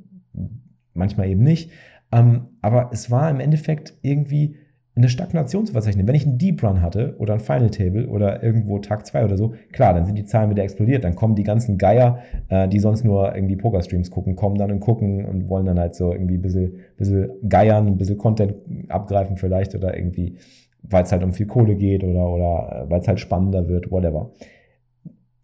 [0.95, 1.69] manchmal eben nicht.
[2.11, 4.55] Ähm, aber es war im Endeffekt irgendwie
[4.95, 6.07] eine Stagnation zu verzeichnen.
[6.07, 9.37] Wenn ich einen Deep Run hatte oder ein Final Table oder irgendwo Tag 2 oder
[9.37, 11.03] so, klar, dann sind die Zahlen wieder explodiert.
[11.03, 14.79] Dann kommen die ganzen Geier, äh, die sonst nur irgendwie Poker-Streams gucken, kommen dann und
[14.79, 18.55] gucken und wollen dann halt so irgendwie ein bisschen, bisschen geiern, ein bisschen Content
[18.87, 20.37] abgreifen vielleicht oder irgendwie,
[20.83, 23.91] weil es halt um viel Kohle geht oder, oder äh, weil es halt spannender wird,
[23.91, 24.31] whatever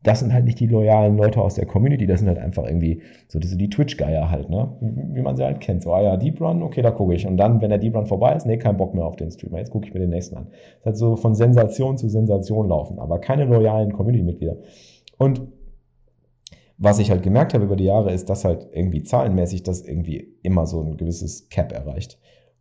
[0.03, 3.01] das sind halt nicht die loyalen Leute aus der Community, das sind halt einfach irgendwie
[3.27, 4.75] so diese die Twitch-Geier halt, ne?
[4.81, 5.83] Wie man sie halt kennt.
[5.83, 7.27] So, ah ja, Deep Run, okay, da gucke ich.
[7.27, 9.59] Und dann, wenn der Deep Run vorbei ist, nee, kein Bock mehr auf den Streamer.
[9.59, 10.47] Jetzt gucke ich mir den nächsten an.
[10.49, 14.57] Das ist halt so von Sensation zu Sensation laufen, aber keine loyalen Community-Mitglieder.
[15.17, 15.41] Und
[16.79, 20.35] was ich halt gemerkt habe über die Jahre, ist, dass halt irgendwie zahlenmäßig das irgendwie
[20.41, 22.17] immer so ein gewisses Cap erreicht.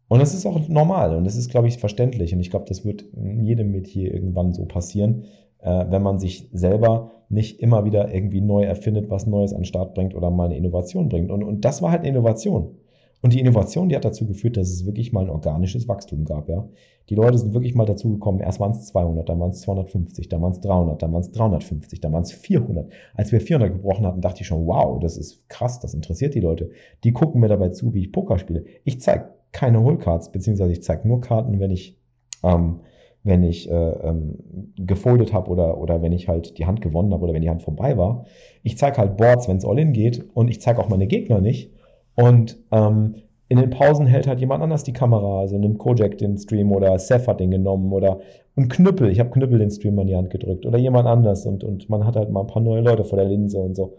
[0.08, 2.34] Und das ist auch normal und das ist, glaube ich, verständlich.
[2.34, 5.24] Und ich glaube, das wird jedem Metier irgendwann so passieren,
[5.62, 9.64] äh, wenn man sich selber nicht immer wieder irgendwie neu erfindet, was Neues an den
[9.64, 11.30] Start bringt oder mal eine Innovation bringt.
[11.30, 12.76] Und, und das war halt eine Innovation.
[13.22, 16.48] Und die Innovation, die hat dazu geführt, dass es wirklich mal ein organisches Wachstum gab.
[16.48, 16.66] Ja?
[17.10, 20.28] Die Leute sind wirklich mal dazu gekommen, erst waren es 200, dann waren es 250,
[20.28, 22.90] dann waren es 300, dann waren es 350, dann waren es 400.
[23.14, 26.40] Als wir 400 gebrochen hatten, dachte ich schon, wow, das ist krass, das interessiert die
[26.40, 26.70] Leute.
[27.04, 28.64] Die gucken mir dabei zu, wie ich Poker spiele.
[28.84, 31.98] Ich zeige keine Holecards, beziehungsweise ich zeige nur Karten, wenn ich
[32.42, 32.80] ähm,
[33.22, 34.38] wenn ich äh, ähm,
[34.76, 37.62] gefoldet habe oder, oder wenn ich halt die Hand gewonnen habe oder wenn die Hand
[37.62, 38.24] vorbei war.
[38.62, 41.70] Ich zeige halt Boards, wenn es All-In geht und ich zeige auch meine Gegner nicht.
[42.14, 43.16] Und ähm,
[43.48, 46.98] in den Pausen hält halt jemand anders die Kamera, also nimmt Kojak den Stream oder
[46.98, 48.20] Seth hat den genommen oder
[48.56, 51.64] ein Knüppel, ich habe Knüppel den Stream an die Hand gedrückt oder jemand anders und,
[51.64, 53.96] und man hat halt mal ein paar neue Leute vor der Linse und so.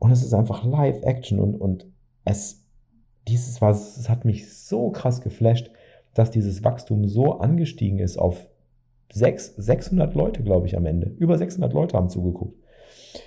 [0.00, 1.86] Und es ist einfach Live-Action und, und
[2.24, 2.66] es,
[3.28, 5.70] dieses war, es hat mich so krass geflasht,
[6.14, 8.48] dass dieses Wachstum so angestiegen ist auf
[9.12, 11.08] 6, 600 Leute, glaube ich, am Ende.
[11.18, 12.56] Über 600 Leute haben zugeguckt.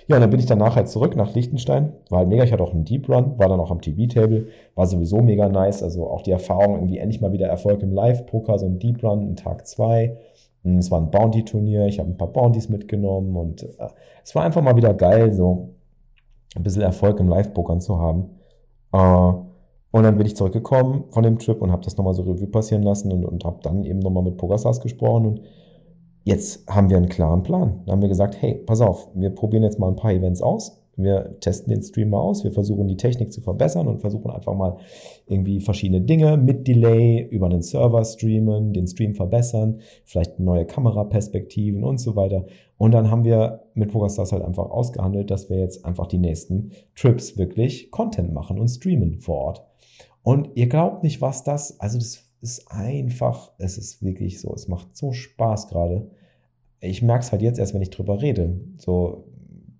[0.06, 1.94] Ja, und dann bin ich danach halt zurück nach Liechtenstein.
[2.10, 2.44] War halt mega.
[2.44, 4.48] Ich hatte auch einen Deep Run, war dann auch am TV-Table.
[4.74, 5.82] War sowieso mega nice.
[5.82, 9.30] Also auch die Erfahrung, irgendwie endlich mal wieder Erfolg im Live-Poker, so ein Deep Run,
[9.30, 10.18] ein Tag zwei.
[10.64, 11.86] Hm, es war ein Bounty-Turnier.
[11.86, 13.88] Ich habe ein paar Bounties mitgenommen und äh,
[14.24, 15.70] es war einfach mal wieder geil, so
[16.54, 18.30] ein bisschen Erfolg im Live-Pokern zu haben.
[18.92, 19.47] Äh,
[19.90, 22.82] und dann bin ich zurückgekommen von dem Trip und habe das nochmal so Revue passieren
[22.82, 25.40] lassen und, und habe dann eben nochmal mit PokerStars gesprochen und
[26.28, 27.80] Jetzt haben wir einen klaren Plan.
[27.86, 30.78] Da haben wir gesagt, hey, pass auf, wir probieren jetzt mal ein paar Events aus.
[30.94, 32.44] Wir testen den Stream mal aus.
[32.44, 34.76] Wir versuchen die Technik zu verbessern und versuchen einfach mal
[35.26, 41.82] irgendwie verschiedene Dinge mit Delay über einen Server streamen, den Stream verbessern, vielleicht neue Kameraperspektiven
[41.82, 42.44] und so weiter.
[42.76, 46.72] Und dann haben wir mit PokerStars halt einfach ausgehandelt, dass wir jetzt einfach die nächsten
[46.94, 49.64] Trips wirklich Content machen und streamen vor Ort.
[50.28, 54.68] Und ihr glaubt nicht, was das, also das ist einfach, es ist wirklich so, es
[54.68, 56.10] macht so Spaß gerade
[56.80, 58.60] ich merke es halt jetzt erst, wenn ich drüber rede.
[58.76, 59.24] So,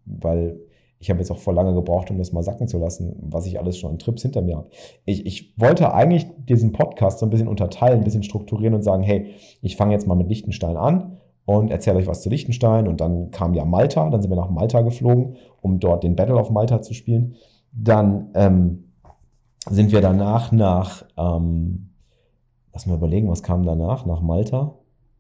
[0.04, 0.58] weil
[1.00, 3.58] ich habe jetzt auch vor lange gebraucht, um das mal sacken zu lassen, was ich
[3.58, 4.70] alles schon an Trips hinter mir habe.
[5.04, 9.04] Ich, ich wollte eigentlich diesen Podcast so ein bisschen unterteilen, ein bisschen strukturieren und sagen,
[9.04, 12.88] hey, ich fange jetzt mal mit Liechtenstein an und erzähle euch was zu Liechtenstein.
[12.88, 16.36] Und dann kam ja Malta, dann sind wir nach Malta geflogen, um dort den Battle
[16.36, 17.36] of Malta zu spielen.
[17.72, 18.84] Dann ähm,
[19.66, 21.90] sind wir danach nach, ähm,
[22.72, 24.74] lass mal überlegen, was kam danach, nach Malta.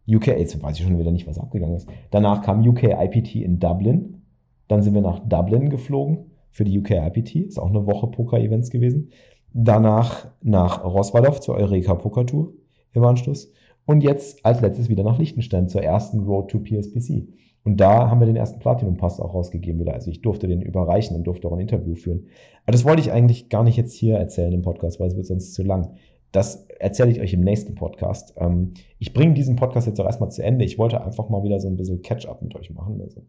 [0.08, 1.88] UK, jetzt weiß ich schon wieder nicht, was abgegangen ist.
[2.10, 4.22] Danach kam UK IPT in Dublin.
[4.66, 7.36] Dann sind wir nach Dublin geflogen für die UK IPT.
[7.36, 9.10] Ist auch eine Woche Poker-Events gewesen.
[9.52, 12.52] Danach nach Roswaldorf zur Eureka Poker Tour
[12.92, 13.52] im Anschluss.
[13.86, 17.28] Und jetzt als letztes wieder nach Liechtenstein zur ersten Road to PSPC.
[17.68, 19.92] Und da haben wir den ersten Platinum-Pass auch rausgegeben wieder.
[19.92, 22.28] Also ich durfte den überreichen und durfte auch ein Interview führen.
[22.62, 25.26] Aber das wollte ich eigentlich gar nicht jetzt hier erzählen im Podcast, weil es wird
[25.26, 25.90] sonst zu lang.
[26.32, 28.32] Das erzähle ich euch im nächsten Podcast.
[28.38, 30.64] Ähm, ich bringe diesen Podcast jetzt auch erstmal zu Ende.
[30.64, 33.02] Ich wollte einfach mal wieder so ein bisschen Catch-up mit euch machen.
[33.02, 33.20] Also.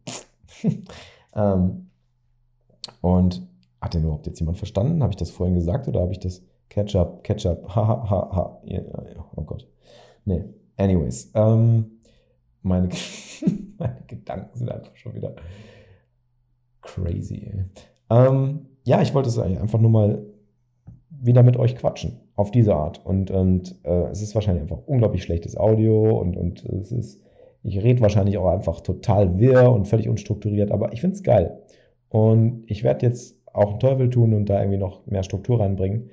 [1.35, 1.89] ähm,
[3.01, 3.45] und
[3.81, 5.03] hat denn überhaupt jetzt jemand verstanden?
[5.03, 8.61] Habe ich das vorhin gesagt oder habe ich das Catch-up, Catch-up, ha, ha, ha, ha.
[9.35, 9.67] Oh Gott.
[10.23, 10.45] Nee,
[10.77, 11.29] anyways.
[11.35, 11.98] Ähm,
[12.61, 12.89] meine,
[13.77, 15.35] meine Gedanken sind einfach schon wieder
[16.81, 17.65] crazy.
[18.09, 20.25] Ähm, ja, ich wollte es einfach nur mal
[21.09, 23.05] wieder mit euch quatschen auf diese Art.
[23.05, 27.21] Und, und äh, es ist wahrscheinlich einfach unglaublich schlechtes Audio und, und es ist,
[27.63, 31.61] ich rede wahrscheinlich auch einfach total wirr und völlig unstrukturiert, aber ich finde es geil.
[32.09, 36.09] Und ich werde jetzt auch einen Teufel tun und da irgendwie noch mehr Struktur reinbringen,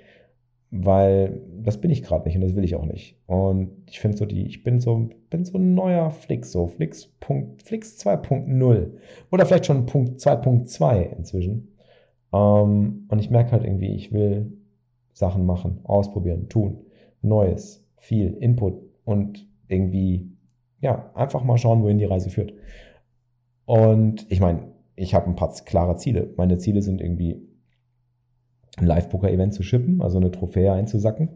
[0.70, 3.16] weil das bin ich gerade nicht und das will ich auch nicht.
[3.26, 7.10] Und ich finde so die, ich bin so, bin so ein neuer Flix, so Flix,
[7.64, 8.90] Flix 2.0
[9.30, 11.76] oder vielleicht schon Punkt 2.2 inzwischen.
[12.32, 14.52] Ähm, und ich merke halt irgendwie, ich will
[15.12, 16.78] Sachen machen, ausprobieren, tun,
[17.22, 20.30] Neues, viel Input und irgendwie,
[20.80, 22.52] ja, einfach mal schauen, wohin die Reise führt.
[23.64, 26.32] Und ich meine, ich habe ein paar klare Ziele.
[26.36, 27.45] Meine Ziele sind irgendwie
[28.76, 31.30] ein Live-Poker-Event zu shippen, also eine Trophäe einzusacken.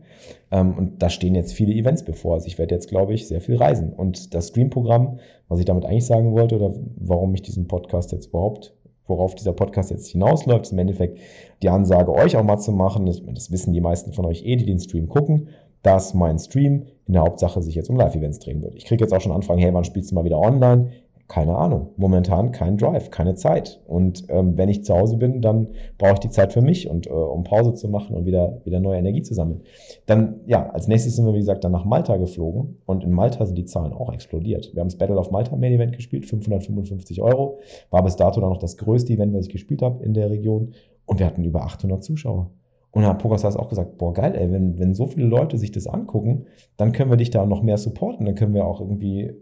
[0.51, 2.35] Ähm, und da stehen jetzt viele Events bevor.
[2.35, 3.93] Also ich werde jetzt, glaube ich, sehr viel reisen.
[3.93, 5.19] Und das Stream-Programm,
[5.49, 8.75] was ich damit eigentlich sagen wollte oder warum ich diesen Podcast jetzt überhaupt
[9.11, 11.19] worauf dieser Podcast jetzt hinausläuft, ist im Endeffekt
[11.63, 13.05] die Ansage, euch auch mal zu machen.
[13.05, 15.49] Das, das wissen die meisten von euch eh, die den Stream gucken,
[15.83, 18.75] dass mein Stream in der Hauptsache sich jetzt um Live-Events drehen wird.
[18.77, 20.93] Ich kriege jetzt auch schon Anfragen, hey, wann spielst du mal wieder online?
[21.31, 21.93] Keine Ahnung.
[21.97, 23.81] Momentan kein Drive, keine Zeit.
[23.87, 27.07] Und ähm, wenn ich zu Hause bin, dann brauche ich die Zeit für mich und
[27.07, 29.63] äh, um Pause zu machen und wieder, wieder neue Energie zu sammeln.
[30.07, 33.47] Dann, ja, als nächstes sind wir, wie gesagt, dann nach Malta geflogen und in Malta
[33.47, 34.75] sind die Zahlen auch explodiert.
[34.75, 37.61] Wir haben das Battle of Malta Main Event gespielt, 555 Euro.
[37.91, 40.73] War bis dato dann noch das größte Event, was ich gespielt habe in der Region.
[41.07, 42.51] Und wir hatten über 800 Zuschauer.
[42.93, 45.71] Und dann hat Pokerstars auch gesagt, boah, geil, ey, wenn, wenn so viele Leute sich
[45.71, 48.27] das angucken, dann können wir dich da noch mehr supporten.
[48.27, 49.33] Dann können wir auch irgendwie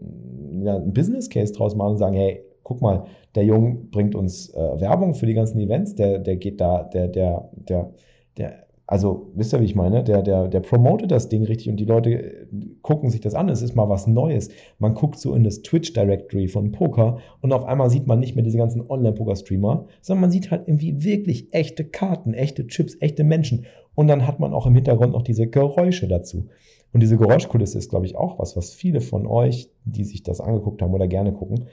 [0.63, 4.49] ja, einen Business Case draus machen und sagen, hey, guck mal, der Junge bringt uns
[4.53, 7.91] äh, Werbung für die ganzen Events, der, der geht da, der, der, der,
[8.37, 10.03] der also, wisst ihr, wie ich meine?
[10.03, 12.47] Der, der, der promotet das Ding richtig und die Leute äh,
[12.81, 13.47] gucken sich das an.
[13.47, 14.49] Es ist mal was Neues.
[14.79, 18.43] Man guckt so in das Twitch-Directory von Poker und auf einmal sieht man nicht mehr
[18.43, 23.67] diese ganzen Online-Poker-Streamer, sondern man sieht halt irgendwie wirklich echte Karten, echte Chips, echte Menschen.
[23.93, 26.47] Und dann hat man auch im Hintergrund noch diese Geräusche dazu.
[26.91, 30.41] Und diese Geräuschkulisse ist, glaube ich, auch was, was viele von euch, die sich das
[30.41, 31.65] angeguckt haben oder gerne gucken,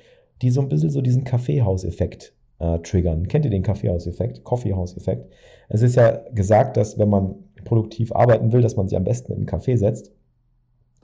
[0.43, 3.29] die so ein bisschen so diesen Kaffeehauseffekt äh, triggern.
[3.29, 5.33] Kennt ihr den Kaffeehauseffekt, Coffeehouse-Effekt?
[5.69, 7.35] Es ist ja gesagt, dass wenn man
[7.65, 10.13] produktiv arbeiten will, dass man sich am besten in einen Café setzt,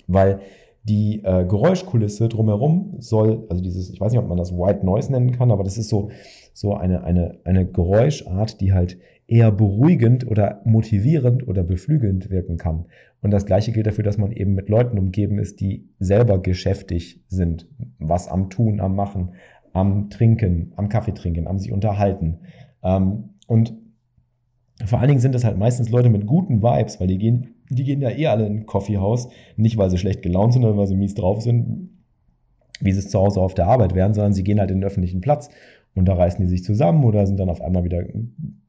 [0.07, 0.41] weil
[0.85, 5.13] die äh, Geräuschkulisse drumherum soll, also dieses, ich weiß nicht, ob man das White Noise
[5.13, 6.11] nennen kann, aber das ist so,
[6.53, 8.99] so eine, eine, eine Geräuschart, die halt
[9.29, 12.87] eher beruhigend oder motivierend oder beflügelnd wirken kann.
[13.23, 17.21] Und das gleiche gilt dafür, dass man eben mit Leuten umgeben ist, die selber geschäftig
[17.29, 19.35] sind, was am Tun, am Machen,
[19.73, 22.39] am Trinken, am Kaffee trinken, am sich unterhalten.
[22.83, 23.75] Ähm, und
[24.85, 27.85] vor allen Dingen sind das halt meistens Leute mit guten Vibes, weil die gehen, die
[27.85, 30.87] gehen ja eh alle in ein Coffeehaus, nicht weil sie schlecht gelaunt sind oder weil
[30.87, 31.91] sie mies drauf sind,
[32.81, 34.85] wie sie es zu Hause auf der Arbeit wären, sondern sie gehen halt in den
[34.85, 35.51] öffentlichen Platz
[35.95, 38.05] und da reißen die sich zusammen oder sind dann auf einmal wieder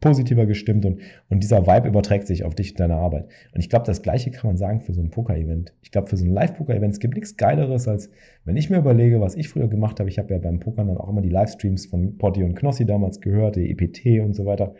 [0.02, 1.00] positiver gestimmt und,
[1.30, 3.28] und dieser Vibe überträgt sich auf dich und deine Arbeit.
[3.54, 5.74] Und ich glaube, das Gleiche kann man sagen für so ein Poker-Event.
[5.82, 8.10] Ich glaube, für so ein Live-Poker-Event, es gibt nichts Geileres, als
[8.44, 10.10] wenn ich mir überlege, was ich früher gemacht habe.
[10.10, 13.22] Ich habe ja beim Pokern dann auch immer die Livestreams von Potti und Knossi damals
[13.22, 14.76] gehört, die EPT und so weiter.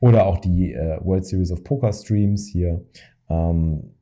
[0.00, 2.82] Oder auch die äh, World Series of Poker Streams hier.
[3.28, 3.94] Ähm,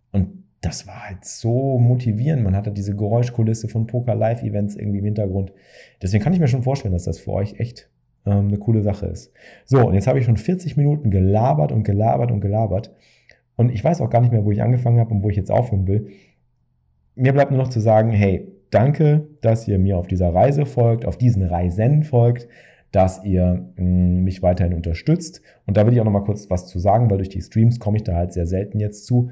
[0.62, 2.44] das war halt so motivierend.
[2.44, 5.52] Man hatte diese Geräuschkulisse von Poker-Live-Events irgendwie im Hintergrund.
[6.00, 7.90] Deswegen kann ich mir schon vorstellen, dass das für euch echt
[8.24, 9.32] ähm, eine coole Sache ist.
[9.64, 12.94] So, und jetzt habe ich schon 40 Minuten gelabert und gelabert und gelabert.
[13.56, 15.50] Und ich weiß auch gar nicht mehr, wo ich angefangen habe und wo ich jetzt
[15.50, 16.10] aufhören will.
[17.16, 21.04] Mir bleibt nur noch zu sagen, hey, danke, dass ihr mir auf dieser Reise folgt,
[21.04, 22.46] auf diesen Reisen folgt,
[22.92, 25.42] dass ihr mh, mm, mich weiterhin unterstützt.
[25.66, 27.80] Und da will ich auch noch mal kurz was zu sagen, weil durch die Streams
[27.80, 29.30] komme ich da halt sehr selten jetzt zu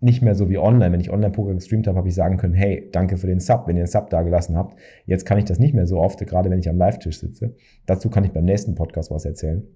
[0.00, 0.92] nicht mehr so wie online.
[0.92, 3.76] Wenn ich Online-Poker gestreamt habe, habe ich sagen können, hey, danke für den Sub, wenn
[3.76, 4.78] ihr einen Sub da gelassen habt.
[5.06, 7.54] Jetzt kann ich das nicht mehr so oft, gerade wenn ich am Live-Tisch sitze.
[7.86, 9.66] Dazu kann ich beim nächsten Podcast was erzählen.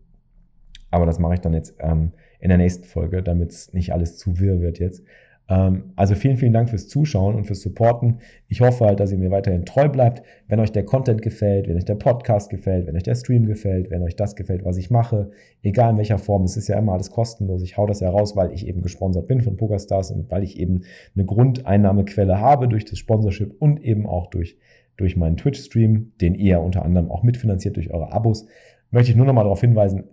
[0.91, 4.16] Aber das mache ich dann jetzt ähm, in der nächsten Folge, damit es nicht alles
[4.16, 5.03] zu wirr wird jetzt.
[5.49, 8.18] Ähm, also vielen, vielen Dank fürs Zuschauen und fürs Supporten.
[8.49, 10.22] Ich hoffe halt, dass ihr mir weiterhin treu bleibt.
[10.46, 13.90] Wenn euch der Content gefällt, wenn euch der Podcast gefällt, wenn euch der Stream gefällt,
[13.90, 15.30] wenn euch das gefällt, was ich mache,
[15.62, 17.62] egal in welcher Form, es ist ja immer alles kostenlos.
[17.62, 20.59] Ich hau das ja raus, weil ich eben gesponsert bin von PokerStars und weil ich
[20.59, 20.82] eben
[21.14, 24.59] eine Grundeinnahmequelle habe durch das Sponsorship und eben auch durch,
[24.96, 28.46] durch meinen Twitch-Stream, den ihr unter anderem auch mitfinanziert durch eure Abos.
[28.90, 30.05] Möchte ich nur noch mal darauf hinweisen,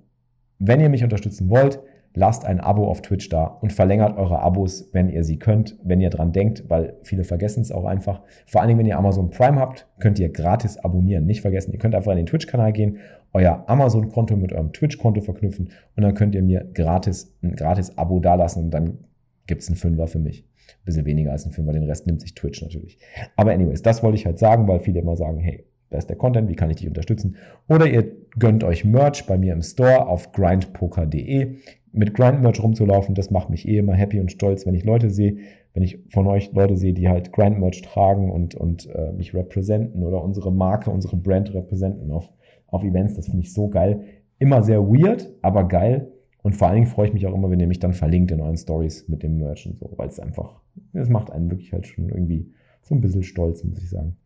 [0.59, 1.81] wenn ihr mich unterstützen wollt,
[2.15, 6.01] lasst ein Abo auf Twitch da und verlängert eure Abos, wenn ihr sie könnt, wenn
[6.01, 8.21] ihr dran denkt, weil viele vergessen es auch einfach.
[8.45, 11.25] Vor allen Dingen, wenn ihr Amazon Prime habt, könnt ihr gratis abonnieren.
[11.25, 12.97] Nicht vergessen, ihr könnt einfach in den Twitch-Kanal gehen,
[13.33, 18.19] euer Amazon-Konto mit eurem Twitch-Konto verknüpfen und dann könnt ihr mir gratis ein gratis Abo
[18.19, 18.97] dalassen und dann
[19.45, 20.45] gibt es einen Fünfer für mich.
[20.67, 22.97] Ein bisschen weniger als ein Fünfer, den Rest nimmt sich Twitch natürlich.
[23.35, 26.17] Aber anyways, das wollte ich halt sagen, weil viele immer sagen, hey, da ist der
[26.17, 27.35] Content, wie kann ich dich unterstützen?
[27.67, 31.57] Oder ihr gönnt euch Merch bei mir im Store auf grindpoker.de
[31.95, 35.09] mit Grind Merch rumzulaufen, das macht mich eh immer happy und stolz, wenn ich Leute
[35.09, 35.37] sehe,
[35.73, 39.33] wenn ich von euch Leute sehe, die halt Grind Merch tragen und, und äh, mich
[39.33, 42.29] repräsentieren oder unsere Marke, unsere Brand repräsentieren auf,
[42.67, 43.15] auf Events.
[43.15, 44.01] Das finde ich so geil.
[44.39, 46.11] Immer sehr weird, aber geil.
[46.43, 48.41] Und vor allen Dingen freue ich mich auch immer, wenn ihr mich dann verlinkt in
[48.41, 50.59] euren Stories mit dem Merch und so, weil es einfach,
[50.93, 54.17] es macht einen wirklich halt schon irgendwie so ein bisschen stolz, muss ich sagen.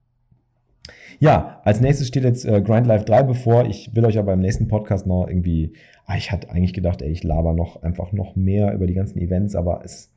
[1.20, 3.66] Ja, als nächstes steht jetzt äh, Grind Live 3 bevor.
[3.66, 5.74] Ich will euch aber im nächsten Podcast noch irgendwie,
[6.06, 9.20] ah, ich hatte eigentlich gedacht, ey, ich laber noch einfach noch mehr über die ganzen
[9.20, 10.14] Events, aber es,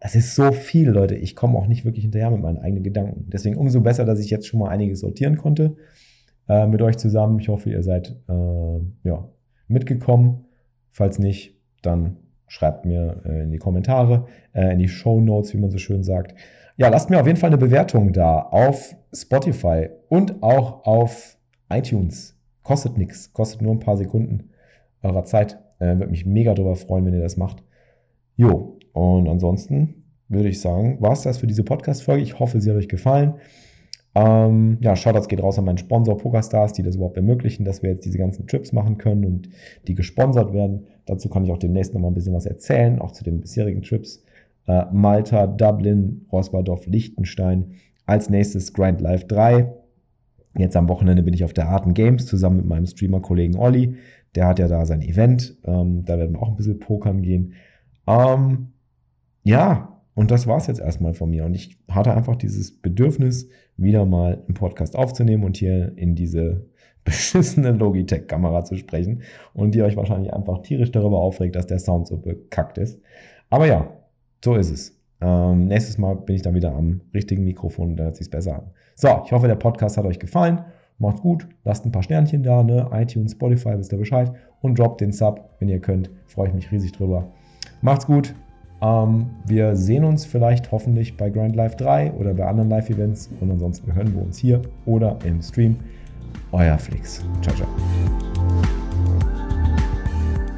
[0.00, 1.16] es ist so viel, Leute.
[1.16, 3.26] Ich komme auch nicht wirklich hinterher mit meinen eigenen Gedanken.
[3.28, 5.76] Deswegen umso besser, dass ich jetzt schon mal einiges sortieren konnte
[6.48, 7.38] äh, mit euch zusammen.
[7.40, 9.28] Ich hoffe, ihr seid äh, ja,
[9.68, 10.44] mitgekommen.
[10.90, 12.16] Falls nicht, dann
[12.48, 16.02] schreibt mir äh, in die Kommentare, äh, in die Show Notes, wie man so schön
[16.02, 16.34] sagt.
[16.78, 21.38] Ja, lasst mir auf jeden Fall eine Bewertung da auf Spotify und auch auf
[21.70, 22.38] iTunes.
[22.62, 24.50] Kostet nichts, kostet nur ein paar Sekunden
[25.02, 25.58] eurer Zeit.
[25.78, 27.62] Äh, Würde mich mega darüber freuen, wenn ihr das macht.
[28.36, 32.22] Jo, und ansonsten würde ich sagen, war es das für diese Podcast-Folge.
[32.22, 33.36] Ich hoffe, sie hat euch gefallen.
[34.14, 37.90] Ähm, ja, Shoutouts geht raus an meinen Sponsor PokerStars, die das überhaupt ermöglichen, dass wir
[37.90, 39.48] jetzt diese ganzen Trips machen können und
[39.88, 40.88] die gesponsert werden.
[41.06, 43.80] Dazu kann ich auch demnächst noch mal ein bisschen was erzählen, auch zu den bisherigen
[43.80, 44.22] Trips
[44.66, 47.72] äh, Malta, Dublin, Rosbardorf, Liechtenstein.
[48.06, 49.72] Als nächstes Grand Life 3.
[50.58, 53.96] Jetzt am Wochenende bin ich auf der Arten Games zusammen mit meinem Streamer-Kollegen Olli.
[54.34, 55.56] Der hat ja da sein Event.
[55.64, 57.54] Ähm, da werden wir auch ein bisschen pokern gehen.
[58.06, 58.68] Ähm,
[59.42, 61.44] ja, und das war es jetzt erstmal von mir.
[61.44, 66.66] Und ich hatte einfach dieses Bedürfnis, wieder mal einen Podcast aufzunehmen und hier in diese
[67.04, 72.08] beschissene Logitech-Kamera zu sprechen und die euch wahrscheinlich einfach tierisch darüber aufregt, dass der Sound
[72.08, 73.00] so bekackt ist.
[73.50, 73.88] Aber ja,
[74.46, 74.96] so ist es.
[75.20, 78.54] Ähm, nächstes Mal bin ich dann wieder am richtigen Mikrofon und dann hört sich besser
[78.54, 78.70] an.
[78.94, 80.64] So, ich hoffe, der Podcast hat euch gefallen.
[80.98, 82.88] Macht's gut, lasst ein paar Sternchen da, ne?
[82.92, 84.32] iTunes, Spotify, wisst ihr Bescheid.
[84.62, 86.10] Und droppt den Sub, wenn ihr könnt.
[86.26, 87.26] Freue ich mich riesig drüber.
[87.82, 88.36] Macht's gut.
[88.80, 93.30] Ähm, wir sehen uns vielleicht hoffentlich bei Grind Live 3 oder bei anderen Live-Events.
[93.40, 95.76] Und ansonsten hören wir uns hier oder im Stream.
[96.52, 97.24] Euer Flix.
[97.42, 98.25] Ciao, ciao.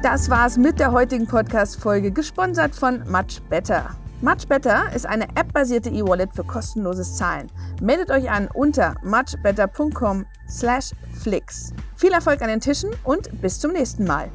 [0.01, 3.89] Das war's mit der heutigen Podcast-Folge, gesponsert von Much Better.
[4.21, 7.47] Much Better ist eine App-basierte E-Wallet für kostenloses Zahlen.
[7.81, 11.73] Meldet euch an unter muchbetter.com/flix.
[11.97, 14.29] Viel Erfolg an den Tischen und bis zum nächsten Mal.